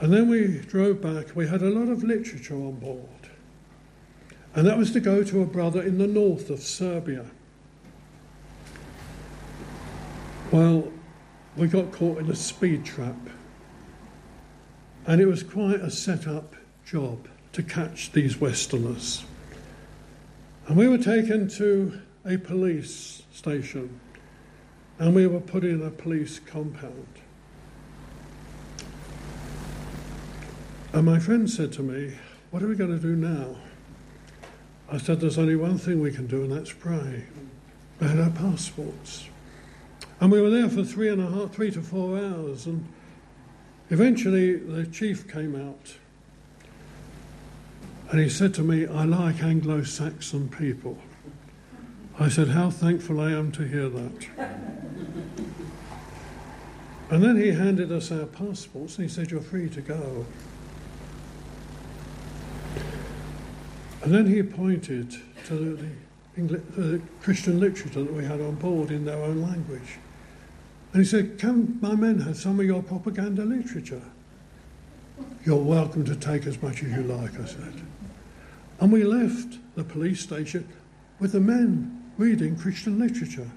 And 0.00 0.12
then 0.12 0.28
we 0.28 0.60
drove 0.60 1.02
back. 1.02 1.36
We 1.36 1.46
had 1.46 1.60
a 1.60 1.68
lot 1.68 1.88
of 1.88 2.02
literature 2.02 2.54
on 2.54 2.76
board. 2.76 3.06
And 4.54 4.66
that 4.66 4.78
was 4.78 4.92
to 4.92 5.00
go 5.00 5.22
to 5.22 5.42
a 5.42 5.46
brother 5.46 5.82
in 5.82 5.98
the 5.98 6.06
north 6.06 6.48
of 6.48 6.60
Serbia. 6.60 7.26
Well, 10.50 10.90
we 11.56 11.68
got 11.68 11.92
caught 11.92 12.18
in 12.18 12.30
a 12.30 12.34
speed 12.34 12.84
trap. 12.84 13.16
And 15.06 15.20
it 15.20 15.26
was 15.26 15.42
quite 15.42 15.80
a 15.80 15.90
set 15.90 16.26
up 16.26 16.54
job 16.84 17.26
to 17.52 17.62
catch 17.62 18.12
these 18.12 18.40
Westerners. 18.40 19.24
And 20.66 20.76
we 20.76 20.86
were 20.86 20.98
taken 20.98 21.48
to 21.48 22.00
a 22.24 22.36
police 22.36 23.22
station 23.32 24.00
and 24.98 25.14
we 25.14 25.26
were 25.26 25.40
put 25.40 25.64
in 25.64 25.82
a 25.82 25.90
police 25.90 26.38
compound. 26.38 27.08
And 30.92 31.06
my 31.06 31.18
friend 31.18 31.48
said 31.48 31.72
to 31.74 31.82
me, 31.82 32.18
What 32.50 32.62
are 32.62 32.68
we 32.68 32.74
going 32.74 32.90
to 32.90 32.98
do 32.98 33.16
now? 33.16 33.56
I 34.92 34.98
said, 34.98 35.20
There's 35.20 35.38
only 35.38 35.56
one 35.56 35.78
thing 35.78 36.00
we 36.00 36.12
can 36.12 36.26
do, 36.26 36.42
and 36.42 36.52
that's 36.52 36.72
pray. 36.72 37.24
We 37.98 38.08
had 38.08 38.20
our 38.20 38.30
passports. 38.30 39.26
And 40.20 40.30
we 40.30 40.42
were 40.42 40.50
there 40.50 40.68
for 40.68 40.84
three 40.84 41.08
and 41.08 41.22
a 41.22 41.30
half, 41.30 41.52
three 41.52 41.70
to 41.70 41.80
four 41.80 42.18
hours. 42.18 42.66
And 42.66 42.86
eventually 43.90 44.56
the 44.56 44.86
chief 44.86 45.30
came 45.30 45.54
out 45.54 45.96
and 48.10 48.18
he 48.18 48.28
said 48.28 48.54
to 48.54 48.62
me, 48.62 48.86
I 48.86 49.04
like 49.04 49.40
Anglo 49.40 49.84
Saxon 49.84 50.48
people. 50.48 50.98
I 52.18 52.28
said, 52.28 52.48
How 52.48 52.68
thankful 52.68 53.20
I 53.20 53.30
am 53.30 53.52
to 53.52 53.62
hear 53.62 53.88
that. 53.88 54.26
and 57.08 57.22
then 57.22 57.36
he 57.36 57.52
handed 57.52 57.92
us 57.92 58.10
our 58.10 58.26
passports 58.26 58.98
and 58.98 59.08
he 59.08 59.14
said, 59.14 59.30
You're 59.30 59.40
free 59.40 59.68
to 59.68 59.80
go. 59.80 60.26
And 64.02 64.12
then 64.12 64.26
he 64.26 64.42
pointed 64.42 65.14
to 65.46 65.54
the, 65.76 65.86
English, 66.36 66.62
the 66.76 67.00
Christian 67.22 67.60
literature 67.60 68.02
that 68.02 68.12
we 68.12 68.24
had 68.24 68.40
on 68.40 68.56
board 68.56 68.90
in 68.90 69.04
their 69.04 69.22
own 69.22 69.40
language. 69.40 69.98
And 70.92 71.02
he 71.02 71.08
said, 71.08 71.38
Can 71.38 71.78
my 71.80 71.94
men 71.94 72.20
have 72.20 72.36
some 72.36 72.58
of 72.58 72.66
your 72.66 72.82
propaganda 72.82 73.44
literature? 73.44 74.02
You're 75.44 75.62
welcome 75.62 76.04
to 76.04 76.16
take 76.16 76.46
as 76.46 76.60
much 76.62 76.82
as 76.82 76.90
you 76.90 77.02
like, 77.02 77.38
I 77.38 77.44
said. 77.44 77.74
And 78.80 78.92
we 78.92 79.04
left 79.04 79.58
the 79.76 79.84
police 79.84 80.20
station 80.20 80.68
with 81.18 81.32
the 81.32 81.40
men 81.40 82.12
reading 82.18 82.56
Christian 82.56 82.98
literature. 82.98 83.50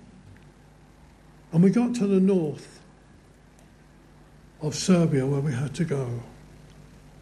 And 1.51 1.63
we 1.63 1.69
got 1.69 1.95
to 1.95 2.07
the 2.07 2.19
north 2.19 2.81
of 4.61 4.75
Serbia 4.75 5.25
where 5.25 5.41
we 5.41 5.53
had 5.53 5.73
to 5.75 5.85
go. 5.85 6.23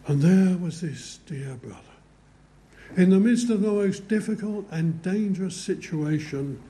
And 0.07 0.21
there 0.21 0.57
was 0.57 0.81
this 0.81 1.19
dear 1.25 1.55
brother. 1.55 1.79
In 2.97 3.09
the 3.09 3.19
midst 3.19 3.49
of 3.49 3.61
the 3.61 3.71
most 3.71 4.07
difficult 4.07 4.65
and 4.71 5.01
dangerous 5.01 5.55
situation, 5.55 6.61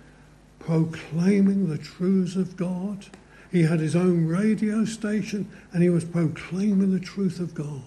proclaiming 0.60 1.70
the 1.70 1.78
truths 1.78 2.36
of 2.36 2.56
God. 2.56 3.06
He 3.52 3.64
had 3.64 3.80
his 3.80 3.96
own 3.96 4.28
radio 4.28 4.86
station 4.86 5.52
and 5.74 5.84
he 5.84 5.90
was 5.90 6.06
proclaiming 6.06 6.92
the 6.92 7.00
truth 7.00 7.40
of 7.40 7.54
God. 7.54 7.82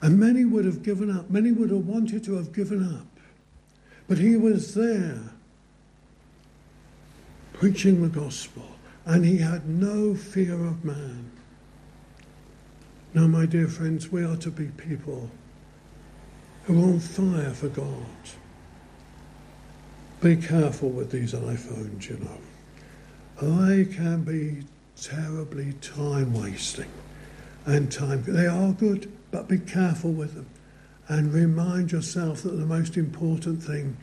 And 0.00 0.18
many 0.18 0.44
would 0.44 0.64
have 0.64 0.82
given 0.82 1.10
up, 1.10 1.28
many 1.28 1.50
would 1.50 1.70
have 1.70 1.86
wanted 1.86 2.22
to 2.24 2.34
have 2.34 2.52
given 2.52 2.94
up. 2.94 3.06
But 4.06 4.18
he 4.18 4.36
was 4.36 4.74
there 4.74 5.20
preaching 7.52 8.00
the 8.00 8.08
gospel, 8.08 8.62
and 9.04 9.24
he 9.24 9.38
had 9.38 9.68
no 9.68 10.14
fear 10.14 10.54
of 10.64 10.84
man. 10.84 11.30
Now, 13.12 13.26
my 13.26 13.46
dear 13.46 13.66
friends, 13.66 14.12
we 14.12 14.24
are 14.24 14.36
to 14.36 14.50
be 14.50 14.66
people 14.66 15.28
who 16.64 16.80
are 16.80 16.84
on 16.84 17.00
fire 17.00 17.50
for 17.50 17.68
God. 17.68 18.06
Be 20.20 20.36
careful 20.36 20.90
with 20.90 21.10
these 21.10 21.32
iPhones, 21.32 22.08
you 22.08 22.18
know. 22.18 22.38
They 23.40 23.84
can 23.84 24.24
be 24.24 24.64
terribly 25.00 25.74
time 25.74 26.34
wasting 26.34 26.90
and 27.66 27.90
time. 27.90 28.24
They 28.26 28.46
are 28.46 28.72
good, 28.72 29.12
but 29.30 29.48
be 29.48 29.58
careful 29.58 30.12
with 30.12 30.34
them. 30.34 30.46
And 31.08 31.32
remind 31.32 31.92
yourself 31.92 32.42
that 32.42 32.56
the 32.56 32.66
most 32.66 32.96
important 32.96 33.62
thing 33.62 33.96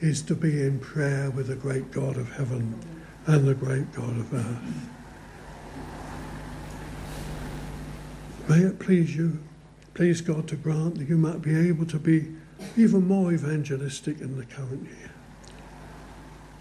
is 0.00 0.22
to 0.22 0.34
be 0.34 0.62
in 0.62 0.80
prayer 0.80 1.30
with 1.30 1.46
the 1.46 1.54
great 1.54 1.90
God 1.92 2.16
of 2.16 2.32
heaven 2.32 2.78
and 3.26 3.46
the 3.46 3.54
great 3.54 3.92
God 3.92 4.16
of 4.16 4.34
earth. 4.34 4.88
May 8.48 8.60
it 8.66 8.80
please 8.80 9.14
you, 9.14 9.38
please 9.94 10.20
God, 10.20 10.48
to 10.48 10.56
grant 10.56 10.96
that 10.96 11.08
you 11.08 11.16
might 11.16 11.42
be 11.42 11.56
able 11.68 11.86
to 11.86 11.98
be 11.98 12.34
even 12.76 13.06
more 13.06 13.32
evangelistic 13.32 14.20
in 14.20 14.36
the 14.36 14.44
current 14.44 14.82
year. 14.82 15.09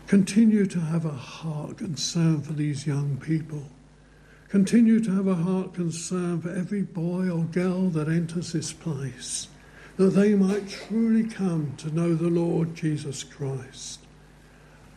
Continue 0.10 0.66
to 0.66 0.80
have 0.82 1.06
a 1.06 1.12
heart 1.12 1.78
concern 1.78 2.42
for 2.42 2.52
these 2.52 2.86
young 2.86 3.16
people 3.18 3.64
Continue 4.50 5.00
to 5.02 5.12
have 5.12 5.28
a 5.28 5.36
heart 5.36 5.76
concern 5.76 6.42
for 6.42 6.50
every 6.50 6.82
boy 6.82 7.30
or 7.30 7.44
girl 7.44 7.90
that 7.90 8.08
enters 8.08 8.52
this 8.52 8.74
place, 8.74 9.48
that 9.98 10.16
they 10.16 10.34
might 10.34 10.68
truly 10.68 11.24
come 11.24 11.76
to 11.78 11.94
know 11.94 12.16
the 12.16 12.32
Lord 12.32 12.74
Jesus 12.74 13.24
Christ, 13.24 14.00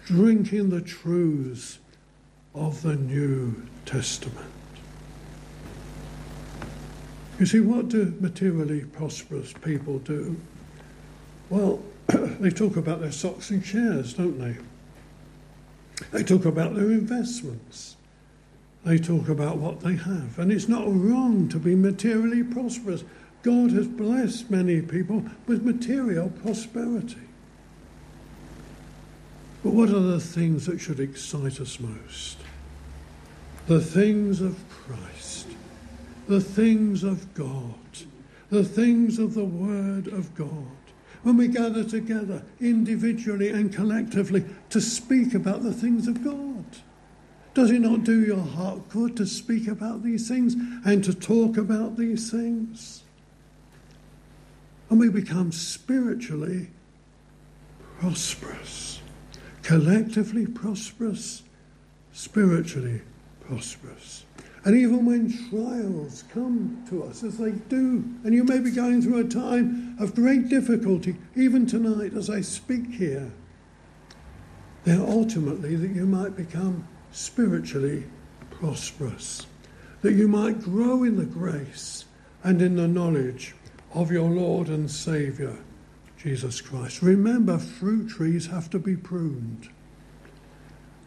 drinking 0.07 0.71
the 0.71 0.81
truths 0.81 1.81
of 2.55 2.81
the 2.81 2.97
New 2.97 3.67
Testament. 3.85 4.49
You 7.39 7.45
see, 7.45 7.61
what 7.61 7.91
do 7.91 8.17
materially 8.21 8.87
prosperous 8.87 9.53
people 9.53 9.99
do? 9.99 10.35
Well, 11.51 11.83
they 12.07 12.49
talk 12.49 12.79
about 12.79 13.03
their 13.03 13.13
stocks 13.13 13.51
and 13.51 13.63
shares, 13.63 14.15
don't 14.15 14.39
they? 14.39 14.57
They 16.11 16.23
talk 16.23 16.45
about 16.45 16.75
their 16.75 16.91
investments. 16.91 17.97
They 18.85 18.99
talk 18.99 19.29
about 19.29 19.59
what 19.59 19.81
they 19.81 19.95
have. 19.95 20.39
And 20.39 20.51
it's 20.51 20.69
not 20.69 20.85
wrong 20.87 21.49
to 21.51 21.59
be 21.59 21.75
materially 21.75 22.43
prosperous. 22.43 23.05
God 23.43 23.71
has 23.73 23.87
blessed 23.87 24.51
many 24.51 24.81
people 24.81 25.25
with 25.47 25.65
material 25.65 26.31
prosperity. 26.43 27.29
But 29.63 29.75
what 29.75 29.91
are 29.91 30.01
the 30.01 30.21
things 30.21 30.67
that 30.67 30.81
should 30.81 30.99
excite 30.99 31.61
us 31.61 31.79
most? 31.79 32.39
The 33.67 33.81
things 33.81 34.41
of 34.41 34.59
Christ, 34.69 35.47
the 36.27 36.41
things 36.41 37.05
of 37.05 37.33
God, 37.35 37.75
the 38.51 38.65
things 38.65 39.21
of 39.21 39.35
the 39.35 39.45
Word 39.45 40.09
of 40.09 40.35
God. 40.35 40.67
When 41.23 41.37
we 41.37 41.49
gather 41.49 41.85
together 41.85 42.43
individually 42.61 43.49
and 43.51 43.73
collectively 43.73 44.45
to 44.71 44.81
speak 44.81 45.35
about 45.35 45.63
the 45.63 45.73
things 45.73 46.09
of 46.09 46.25
God. 46.25 46.65
Does 47.55 47.71
it 47.71 47.81
not 47.81 48.05
do 48.05 48.25
your 48.25 48.41
heart 48.41 48.89
good 48.89 49.17
to 49.19 49.27
speak 49.27 49.69
about 49.69 50.03
these 50.03 50.27
things 50.27 50.55
and 50.85 51.05
to 51.05 51.15
talk 51.15 51.57
about 51.57 51.97
these 51.97 52.31
things? 52.31 53.05
And 54.89 54.99
we 54.99 55.11
become 55.11 55.53
spiritually 55.53 56.71
prosperous, 58.01 59.01
collectively 59.63 60.47
prosperous, 60.47 61.43
spiritually 62.13 63.03
prosperous. 63.47 64.25
And 64.65 64.77
even 64.77 65.05
when 65.05 65.51
trials 65.51 66.23
come 66.33 66.85
to 66.89 67.03
us, 67.03 67.25
as 67.25 67.39
they 67.39 67.51
do, 67.51 68.05
and 68.23 68.33
you 68.33 68.45
may 68.45 68.61
be 68.61 68.71
going 68.71 69.03
through 69.03 69.19
a 69.19 69.29
time 69.29 69.97
of 69.99 70.15
great 70.15 70.49
difficulty, 70.49 71.17
even 71.35 71.67
tonight 71.67 72.15
as 72.15 72.31
I 72.31 72.43
speak 72.43 72.87
here, 72.93 73.33
they're 74.85 75.01
ultimately 75.01 75.75
that 75.75 75.91
you 75.91 76.07
might 76.07 76.37
become 76.37 76.87
spiritually 77.11 78.05
prosperous, 78.51 79.47
that 80.03 80.13
you 80.13 80.29
might 80.29 80.63
grow 80.63 81.03
in 81.03 81.17
the 81.17 81.25
grace 81.25 82.05
and 82.45 82.63
in 82.63 82.77
the 82.77 82.89
knowledge 82.89 83.55
of 83.95 84.13
your 84.13 84.31
Lord 84.31 84.69
and 84.69 84.89
Saviour, 84.89 85.59
Jesus 86.17 86.61
Christ. 86.61 87.03
Remember, 87.03 87.59
fruit 87.59 88.09
trees 88.09 88.47
have 88.47 88.71
to 88.71 88.79
be 88.79 88.97
pruned. 88.97 89.69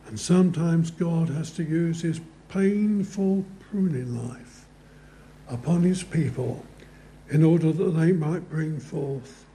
And 0.07 0.19
sometimes 0.19 0.91
God 0.91 1.29
has 1.29 1.51
to 1.51 1.63
use 1.63 2.01
his 2.01 2.19
painful 2.49 3.45
pruning 3.69 4.29
life 4.29 4.65
upon 5.47 5.83
his 5.83 6.03
people 6.03 6.65
in 7.29 7.43
order 7.43 7.71
that 7.71 7.91
they 7.91 8.11
might 8.11 8.49
bring 8.49 8.79
forth 8.79 9.45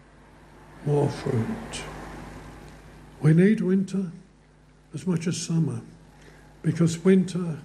more 0.86 1.08
fruit. 1.08 1.82
We 3.20 3.34
need 3.34 3.60
winter 3.60 4.10
as 4.94 5.06
much 5.06 5.26
as 5.26 5.36
summer 5.36 5.80
because 6.62 7.04
winter 7.04 7.58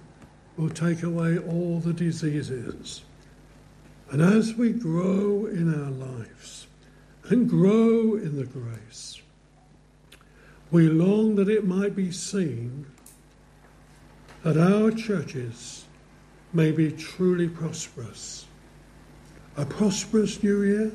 will 0.56 0.70
take 0.70 1.02
away 1.02 1.38
all 1.38 1.80
the 1.80 1.92
diseases. 1.92 3.02
And 4.10 4.22
as 4.22 4.54
we 4.54 4.72
grow 4.72 5.46
in 5.46 5.72
our 5.74 5.90
lives 5.90 6.66
and 7.28 7.48
grow 7.48 8.14
in 8.14 8.36
the 8.36 8.44
grace, 8.44 9.20
we 10.70 10.88
long 10.88 11.34
that 11.36 11.48
it 11.48 11.66
might 11.66 11.94
be 11.94 12.10
seen 12.10 12.86
that 14.46 14.56
our 14.56 14.92
churches 14.92 15.86
may 16.52 16.70
be 16.70 16.92
truly 16.92 17.48
prosperous. 17.48 18.46
A 19.56 19.66
prosperous 19.66 20.40
new 20.40 20.62
year, 20.62 20.92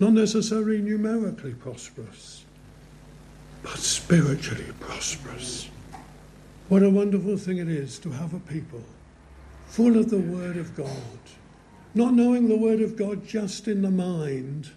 not 0.00 0.14
necessarily 0.14 0.80
numerically 0.80 1.52
prosperous, 1.52 2.46
but 3.62 3.76
spiritually 3.76 4.72
prosperous. 4.80 5.68
What 6.70 6.82
a 6.82 6.88
wonderful 6.88 7.36
thing 7.36 7.58
it 7.58 7.68
is 7.68 7.98
to 7.98 8.10
have 8.12 8.32
a 8.32 8.40
people 8.40 8.80
full 9.66 9.98
of 9.98 10.08
the 10.08 10.18
Word 10.18 10.56
of 10.56 10.74
God, 10.74 11.20
not 11.94 12.14
knowing 12.14 12.48
the 12.48 12.56
Word 12.56 12.80
of 12.80 12.96
God 12.96 13.26
just 13.26 13.68
in 13.68 13.82
the 13.82 13.90
mind, 13.90 14.70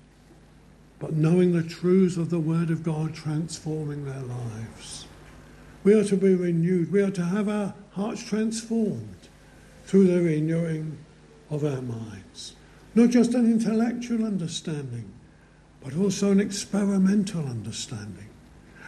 but 0.99 1.13
knowing 1.13 1.53
the 1.53 1.63
truths 1.63 2.17
of 2.17 2.29
the 2.29 2.41
Word 2.41 2.69
of 2.69 2.83
God 2.83 3.13
transforming 3.13 4.03
their 4.03 4.23
lives. 4.23 5.06
We 5.83 5.93
are 5.93 6.03
to 6.03 6.17
be 6.17 6.35
renewed. 6.35 6.91
We 6.91 7.01
are 7.01 7.11
to 7.11 7.23
have 7.23 7.47
our 7.47 7.73
hearts 7.91 8.23
transformed 8.23 9.29
through 9.85 10.07
the 10.07 10.21
renewing 10.21 10.97
of 11.49 11.63
our 11.63 11.81
minds. 11.81 12.55
Not 12.93 13.09
just 13.09 13.33
an 13.33 13.45
intellectual 13.51 14.25
understanding, 14.25 15.11
but 15.83 15.95
also 15.95 16.31
an 16.31 16.39
experimental 16.39 17.45
understanding. 17.45 18.27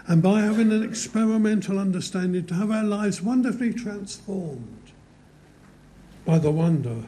And 0.08 0.24
by 0.24 0.42
having 0.42 0.72
an 0.72 0.84
experimental 0.84 1.78
understanding, 1.78 2.46
to 2.48 2.56
have 2.56 2.72
our 2.72 2.84
lives 2.84 3.22
wonderfully 3.22 3.74
transformed 3.74 4.92
by 6.26 6.40
the 6.40 6.52
wonder 6.52 7.04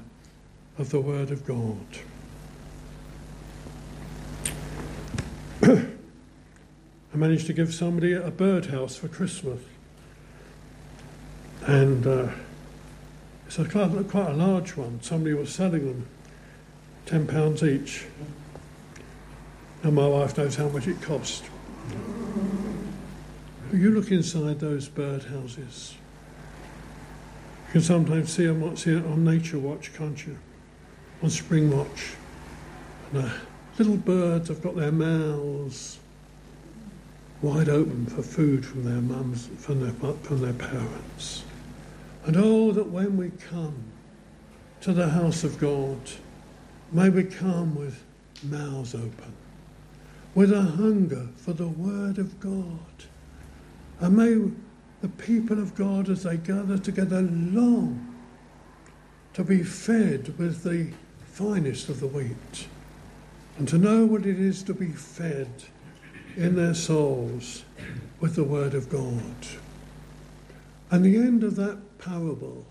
of 0.78 0.92
the 0.92 1.02
Word 1.02 1.32
of 1.32 1.46
God. 1.46 1.86
I 7.14 7.18
managed 7.18 7.48
to 7.48 7.54
give 7.54 7.74
somebody 7.74 8.14
a 8.14 8.32
birdhouse 8.32 8.96
for 8.96 9.08
Christmas 9.08 9.60
and 11.68 12.08
uh, 12.08 12.28
it's 13.46 13.60
a 13.60 13.66
quite, 13.66 13.92
quite 14.10 14.30
a 14.30 14.34
large 14.34 14.76
one. 14.76 15.02
Somebody 15.02 15.34
was 15.34 15.54
selling 15.54 15.86
them, 15.86 16.08
ten 17.06 17.28
pounds 17.28 17.64
each. 17.64 18.06
And 19.84 19.96
my 19.96 20.08
wife 20.08 20.38
knows 20.38 20.56
how 20.56 20.70
much 20.70 20.88
it 20.88 21.02
cost. 21.02 21.44
You 23.74 23.92
look 23.92 24.12
inside 24.12 24.60
those 24.60 24.88
birdhouses. 24.90 25.94
You 27.68 27.72
can 27.72 27.82
sometimes 27.82 28.32
see 28.32 28.46
them 28.46 28.76
see 28.76 28.98
it 28.98 29.06
on 29.06 29.24
Nature 29.24 29.60
Watch, 29.60 29.94
can't 29.94 30.26
you? 30.26 30.38
On 31.24 31.30
Spring 31.30 31.76
Watch. 31.76 32.14
And 33.12 33.24
the 33.24 33.32
little 33.78 33.98
birds 33.98 34.50
have 34.50 34.62
got 34.62 34.76
their 34.76 34.92
mouths 34.92 36.00
wide 37.42 37.70
open 37.70 38.06
for 38.06 38.22
food 38.22 38.66
from 38.66 38.84
their 38.84 39.02
mums, 39.02 39.50
from 39.58 39.82
their, 39.82 40.14
from 40.22 40.42
their 40.42 40.54
parents. 40.54 41.44
And 42.26 42.38
oh, 42.38 42.72
that 42.72 42.88
when 42.88 43.18
we 43.18 43.32
come 43.32 43.84
to 44.82 44.94
the 44.94 45.10
house 45.10 45.44
of 45.44 45.60
God, 45.60 46.00
may 46.92 47.10
we 47.10 47.24
come 47.24 47.76
with 47.76 48.04
mouths 48.44 48.94
open, 48.94 49.34
with 50.36 50.52
a 50.52 50.62
hunger 50.62 51.28
for 51.38 51.54
the 51.54 51.68
Word 51.68 52.18
of 52.18 52.40
God. 52.40 52.80
And 54.00 54.18
may 54.18 54.52
the 55.02 55.10
people 55.10 55.60
of 55.60 55.76
God, 55.76 56.10
as 56.10 56.24
they 56.24 56.38
gather 56.38 56.78
together, 56.78 57.22
long 57.22 58.16
to 59.34 59.44
be 59.44 59.64
fed 59.64 60.38
with 60.38 60.64
the 60.64 60.92
finest 61.26 61.90
of 61.90 62.00
the 62.00 62.08
wheat 62.08 62.68
and 63.58 63.68
to 63.68 63.78
know 63.78 64.06
what 64.06 64.26
it 64.26 64.40
is 64.40 64.64
to 64.64 64.74
be 64.74 64.92
fed 64.92 65.50
in 66.36 66.56
their 66.56 66.74
souls 66.74 67.64
with 68.20 68.36
the 68.36 68.44
Word 68.44 68.74
of 68.74 68.90
God. 68.90 69.22
And 70.92 71.06
the 71.06 71.16
end 71.16 71.44
of 71.44 71.56
that 71.56 71.98
parable 72.00 72.66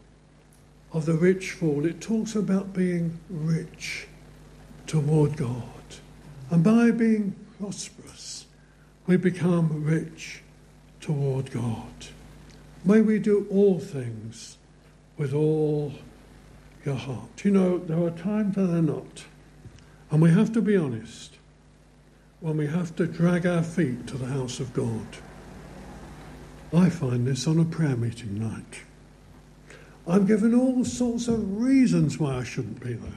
of 0.93 1.07
the 1.07 1.15
rich 1.15 1.53
fool, 1.53 1.87
it 1.87 2.03
talks 2.03 2.35
about 2.37 2.75
being 2.75 3.19
rich 3.31 4.07
toward 4.87 5.39
God. 5.39 5.65
And 6.51 6.63
by 6.63 6.91
being 6.91 7.35
prosperous, 7.59 8.47
we 9.07 9.17
become 9.17 9.85
rich 9.85 10.43
toward 11.01 11.51
God. 11.51 12.09
May 12.85 13.01
we 13.01 13.19
do 13.19 13.47
all 13.51 13.79
things 13.79 14.59
with 15.17 15.33
all 15.33 15.95
your 16.85 16.97
heart. 16.97 17.45
You 17.45 17.53
know, 17.53 17.79
there 17.79 18.03
are 18.03 18.11
times 18.11 18.55
that 18.57 18.67
they're 18.67 18.83
not. 18.83 19.25
And 20.11 20.21
we 20.21 20.31
have 20.31 20.53
to 20.53 20.61
be 20.61 20.77
honest 20.77 21.37
when 22.41 22.57
we 22.57 22.67
have 22.67 22.95
to 22.97 23.07
drag 23.07 23.47
our 23.47 23.63
feet 23.63 24.07
to 24.09 24.19
the 24.19 24.27
house 24.27 24.61
of 24.61 24.75
God. 24.75 25.07
I 26.73 26.89
find 26.89 27.27
this 27.27 27.47
on 27.47 27.59
a 27.59 27.65
prayer 27.65 27.97
meeting 27.97 28.39
night. 28.39 28.83
I'm 30.07 30.27
given 30.27 30.55
all 30.55 30.85
sorts 30.85 31.29
of 31.29 31.61
reasons 31.61 32.19
why 32.19 32.37
I 32.37 32.45
shouldn't 32.45 32.81
be 32.81 32.95
there. 32.95 33.13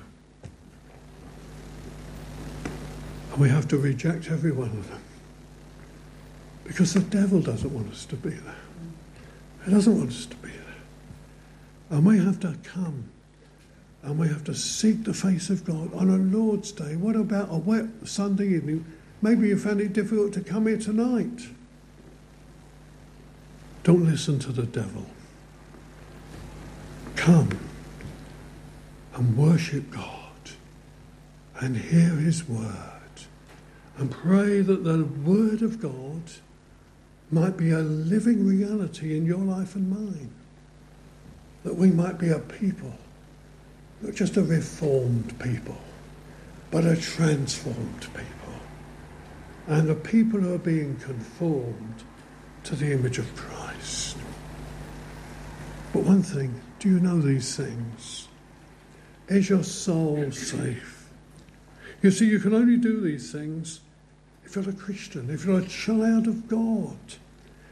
And 3.31 3.41
we 3.41 3.49
have 3.49 3.67
to 3.69 3.77
reject 3.77 4.29
every 4.29 4.51
one 4.51 4.69
of 4.69 4.89
them. 4.89 5.01
Because 6.65 6.93
the 6.93 7.01
devil 7.01 7.41
doesn't 7.41 7.73
want 7.73 7.91
us 7.91 8.05
to 8.05 8.15
be 8.15 8.29
there. 8.29 8.55
He 9.65 9.71
doesn't 9.71 9.97
want 9.97 10.09
us 10.09 10.25
to 10.25 10.35
be 10.37 10.49
there. 10.49 10.59
And 11.91 12.05
we 12.05 12.17
have 12.17 12.39
to 12.41 12.55
come 12.63 13.09
and 14.01 14.19
we 14.19 14.27
have 14.27 14.43
to 14.43 14.53
seek 14.53 15.05
the 15.05 15.13
face 15.13 15.49
of 15.49 15.63
God 15.63 15.93
on 15.93 16.09
a 16.09 16.17
Lord's 16.17 16.71
Day. 16.71 16.95
What 16.95 17.15
about 17.15 17.47
a 17.49 17.57
wet 17.57 17.85
Sunday 18.03 18.49
evening? 18.49 18.85
Maybe 19.21 19.47
you 19.47 19.57
found 19.57 19.79
it 19.79 19.93
difficult 19.93 20.33
to 20.33 20.41
come 20.41 20.67
here 20.67 20.77
tonight. 20.77 21.47
Don't 23.83 24.05
listen 24.05 24.39
to 24.39 24.51
the 24.51 24.63
devil. 24.63 25.05
Come 27.15 27.49
and 29.15 29.37
worship 29.37 29.91
God 29.91 30.29
and 31.59 31.77
hear 31.77 32.09
His 32.09 32.47
word 32.47 32.93
and 33.97 34.09
pray 34.09 34.61
that 34.61 34.83
the 34.83 35.03
word 35.03 35.61
of 35.61 35.81
God 35.81 36.23
might 37.31 37.57
be 37.57 37.71
a 37.71 37.79
living 37.79 38.45
reality 38.45 39.17
in 39.17 39.25
your 39.25 39.39
life 39.39 39.75
and 39.75 39.89
mine. 39.89 40.31
That 41.63 41.75
we 41.75 41.89
might 41.91 42.17
be 42.17 42.29
a 42.29 42.39
people, 42.39 42.93
not 44.01 44.15
just 44.15 44.37
a 44.37 44.43
reformed 44.43 45.37
people, 45.39 45.77
but 46.71 46.85
a 46.85 46.95
transformed 46.95 48.01
people. 48.01 48.53
And 49.67 49.89
a 49.89 49.95
people 49.95 50.39
who 50.41 50.53
are 50.53 50.59
being 50.59 50.97
conformed 50.97 52.03
to 52.63 52.75
the 52.75 52.91
image 52.91 53.17
of 53.19 53.35
Christ. 53.35 54.17
But 55.91 56.03
one 56.03 56.23
thing 56.23 56.59
do 56.79 56.89
you 56.89 56.99
know 56.99 57.19
these 57.19 57.55
things? 57.55 58.27
Is 59.29 59.49
your 59.49 59.63
soul 59.63 60.31
safe? 60.31 61.09
You 62.01 62.11
see, 62.11 62.25
you 62.25 62.39
can 62.39 62.53
only 62.53 62.75
do 62.75 62.99
these 62.99 63.31
things 63.31 63.79
if 64.43 64.55
you're 64.55 64.69
a 64.69 64.73
Christian, 64.73 65.29
if 65.29 65.45
you're 65.45 65.59
a 65.59 65.65
child 65.65 66.27
of 66.27 66.47
God, 66.47 66.97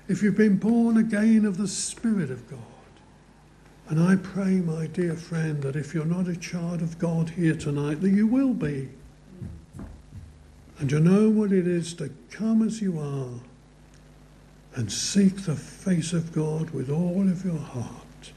if 0.07 0.23
you've 0.23 0.37
been 0.37 0.57
born 0.57 0.97
again 0.97 1.45
of 1.45 1.57
the 1.57 1.67
Spirit 1.67 2.31
of 2.31 2.49
God. 2.49 2.59
And 3.89 4.01
I 4.01 4.15
pray, 4.15 4.55
my 4.55 4.87
dear 4.87 5.15
friend, 5.15 5.61
that 5.63 5.75
if 5.75 5.93
you're 5.93 6.05
not 6.05 6.29
a 6.29 6.35
child 6.37 6.81
of 6.81 6.97
God 6.97 7.31
here 7.31 7.55
tonight, 7.55 7.99
that 7.99 8.09
you 8.09 8.25
will 8.25 8.53
be. 8.53 8.89
and 10.79 10.91
you 10.91 10.99
know 10.99 11.29
what 11.29 11.51
it 11.51 11.67
is 11.67 11.93
to 11.95 12.09
come 12.29 12.65
as 12.65 12.81
you 12.81 12.97
are 12.97 13.50
and 14.75 14.91
seek 14.91 15.43
the 15.43 15.55
face 15.55 16.13
of 16.13 16.31
God 16.31 16.69
with 16.69 16.89
all 16.89 17.27
of 17.29 17.43
your 17.43 17.59
heart 17.59 18.31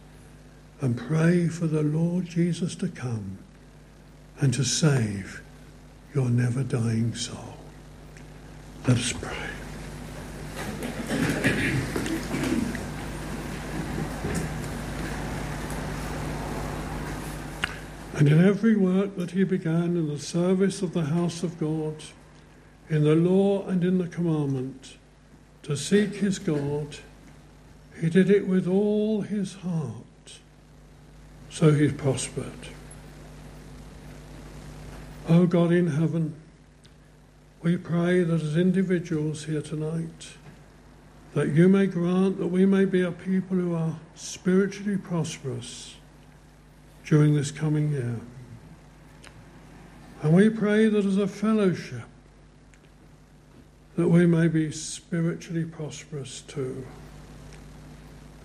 and 0.80 0.96
pray 0.96 1.48
for 1.48 1.66
the 1.66 1.82
Lord 1.82 2.26
Jesus 2.26 2.74
to 2.76 2.88
come 2.88 3.38
and 4.40 4.52
to 4.54 4.64
save 4.64 5.42
your 6.14 6.28
never 6.28 6.62
dying 6.62 7.14
soul. 7.14 7.54
Let 8.86 8.98
us 8.98 9.12
pray. 9.12 9.50
And 18.16 18.28
in 18.28 18.44
every 18.44 18.76
work 18.76 19.16
that 19.16 19.32
he 19.32 19.42
began 19.42 19.96
in 19.96 20.08
the 20.08 20.18
service 20.18 20.82
of 20.82 20.92
the 20.92 21.06
house 21.06 21.42
of 21.42 21.58
God, 21.58 21.96
in 22.88 23.02
the 23.02 23.16
law 23.16 23.66
and 23.66 23.82
in 23.82 23.98
the 23.98 24.06
commandment, 24.06 24.96
to 25.64 25.76
seek 25.76 26.16
his 26.16 26.38
God, 26.38 26.96
he 28.00 28.08
did 28.08 28.30
it 28.30 28.46
with 28.46 28.68
all 28.68 29.22
his 29.22 29.54
heart. 29.54 30.38
So 31.50 31.72
he 31.72 31.88
prospered. 31.88 32.68
O 35.28 35.42
oh 35.42 35.46
God 35.46 35.72
in 35.72 35.86
heaven, 35.88 36.34
we 37.62 37.78
pray 37.78 38.22
that 38.24 38.42
as 38.42 38.56
individuals 38.56 39.44
here 39.44 39.62
tonight, 39.62 40.28
that 41.32 41.48
you 41.48 41.68
may 41.68 41.86
grant 41.86 42.38
that 42.38 42.48
we 42.48 42.66
may 42.66 42.84
be 42.84 43.00
a 43.00 43.10
people 43.10 43.56
who 43.56 43.74
are 43.74 43.98
spiritually 44.14 44.98
prosperous 44.98 45.94
during 47.06 47.34
this 47.34 47.50
coming 47.50 47.90
year. 47.90 48.20
And 50.22 50.34
we 50.34 50.50
pray 50.50 50.88
that 50.88 51.04
as 51.04 51.16
a 51.16 51.26
fellowship, 51.26 52.04
that 53.96 54.08
we 54.08 54.26
may 54.26 54.48
be 54.48 54.70
spiritually 54.72 55.64
prosperous 55.64 56.42
too, 56.42 56.86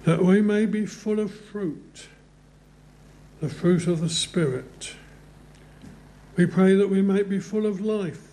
that 0.06 0.24
we 0.24 0.41
may 0.41 0.66
be 0.66 0.86
full 0.86 1.20
of 1.20 1.34
fruit, 1.34 2.08
the 3.41 3.50
fruit 3.50 3.88
of 3.88 4.02
the 4.02 4.10
Spirit. 4.10 4.95
We 6.36 6.45
pray 6.45 6.76
that 6.76 6.89
we 6.89 7.02
might 7.02 7.28
be 7.28 7.39
full 7.39 7.66
of 7.66 7.82
life, 7.82 8.28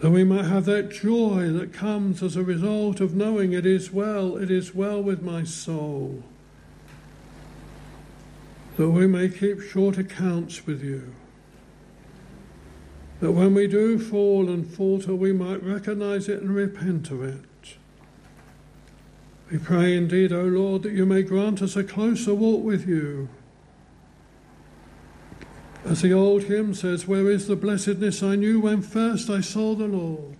that 0.00 0.10
we 0.10 0.24
might 0.24 0.44
have 0.44 0.64
that 0.66 0.90
joy 0.90 1.50
that 1.50 1.72
comes 1.72 2.22
as 2.22 2.36
a 2.36 2.42
result 2.42 3.00
of 3.00 3.14
knowing 3.14 3.52
it 3.52 3.64
is 3.64 3.92
well, 3.92 4.36
it 4.36 4.50
is 4.50 4.74
well 4.74 5.02
with 5.02 5.22
my 5.22 5.44
soul 5.44 6.22
that 8.78 8.88
we 8.90 9.08
may 9.08 9.28
keep 9.28 9.60
short 9.60 9.98
accounts 9.98 10.64
with 10.64 10.84
you. 10.84 11.12
That 13.20 13.32
when 13.32 13.54
we 13.54 13.66
do 13.66 13.98
fall 13.98 14.48
and 14.48 14.66
falter, 14.66 15.14
we 15.14 15.32
might 15.32 15.62
recognize 15.62 16.28
it 16.28 16.40
and 16.40 16.54
repent 16.54 17.10
of 17.10 17.22
it. 17.22 17.76
We 19.50 19.58
pray 19.58 19.96
indeed, 19.96 20.32
O 20.32 20.42
Lord, 20.42 20.82
that 20.82 20.92
you 20.92 21.06
may 21.06 21.22
grant 21.22 21.62
us 21.62 21.74
a 21.74 21.82
closer 21.82 22.34
walk 22.34 22.62
with 22.62 22.86
you. 22.86 23.28
As 25.84 26.02
the 26.02 26.12
old 26.12 26.44
hymn 26.44 26.74
says, 26.74 27.08
Where 27.08 27.30
is 27.30 27.46
the 27.46 27.56
blessedness 27.56 28.22
I 28.22 28.36
knew 28.36 28.60
when 28.60 28.82
first 28.82 29.30
I 29.30 29.40
saw 29.40 29.74
the 29.74 29.86
Lord? 29.86 30.36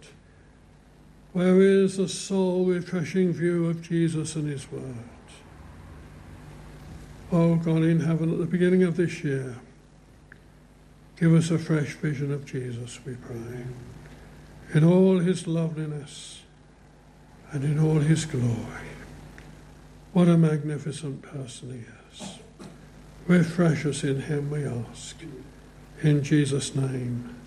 Where 1.33 1.61
is 1.63 1.97
the 1.97 2.09
soul 2.09 2.67
refreshing 2.67 3.33
view 3.33 3.67
of 3.67 3.83
Jesus 3.83 4.37
and 4.37 4.49
his 4.49 4.71
word? 4.71 4.95
Oh 7.31 7.57
God 7.57 7.83
in 7.83 8.01
heaven, 8.01 8.33
at 8.33 8.39
the 8.39 8.47
beginning 8.47 8.83
of 8.83 8.97
this 8.97 9.23
year, 9.23 9.57
give 11.19 11.35
us 11.35 11.51
a 11.51 11.59
fresh 11.59 11.95
vision 11.95 12.33
of 12.33 12.45
Jesus, 12.45 13.01
we 13.05 13.15
pray, 13.15 13.65
in 14.75 14.85
all 14.85 15.19
his 15.19 15.47
loveliness 15.47 16.43
and 17.51 17.65
in 17.65 17.79
all 17.79 18.01
his 18.01 18.25
glory. 18.25 18.89
What 20.13 20.29
a 20.29 20.37
magnificent 20.37 21.23
person 21.23 21.71
he 21.71 22.23
is. 22.23 22.39
Refresh 23.27 23.85
us 23.87 24.05
in 24.05 24.23
him, 24.23 24.51
we 24.51 24.65
ask. 24.65 25.17
In 26.03 26.23
Jesus' 26.23 26.75
name. 26.75 27.38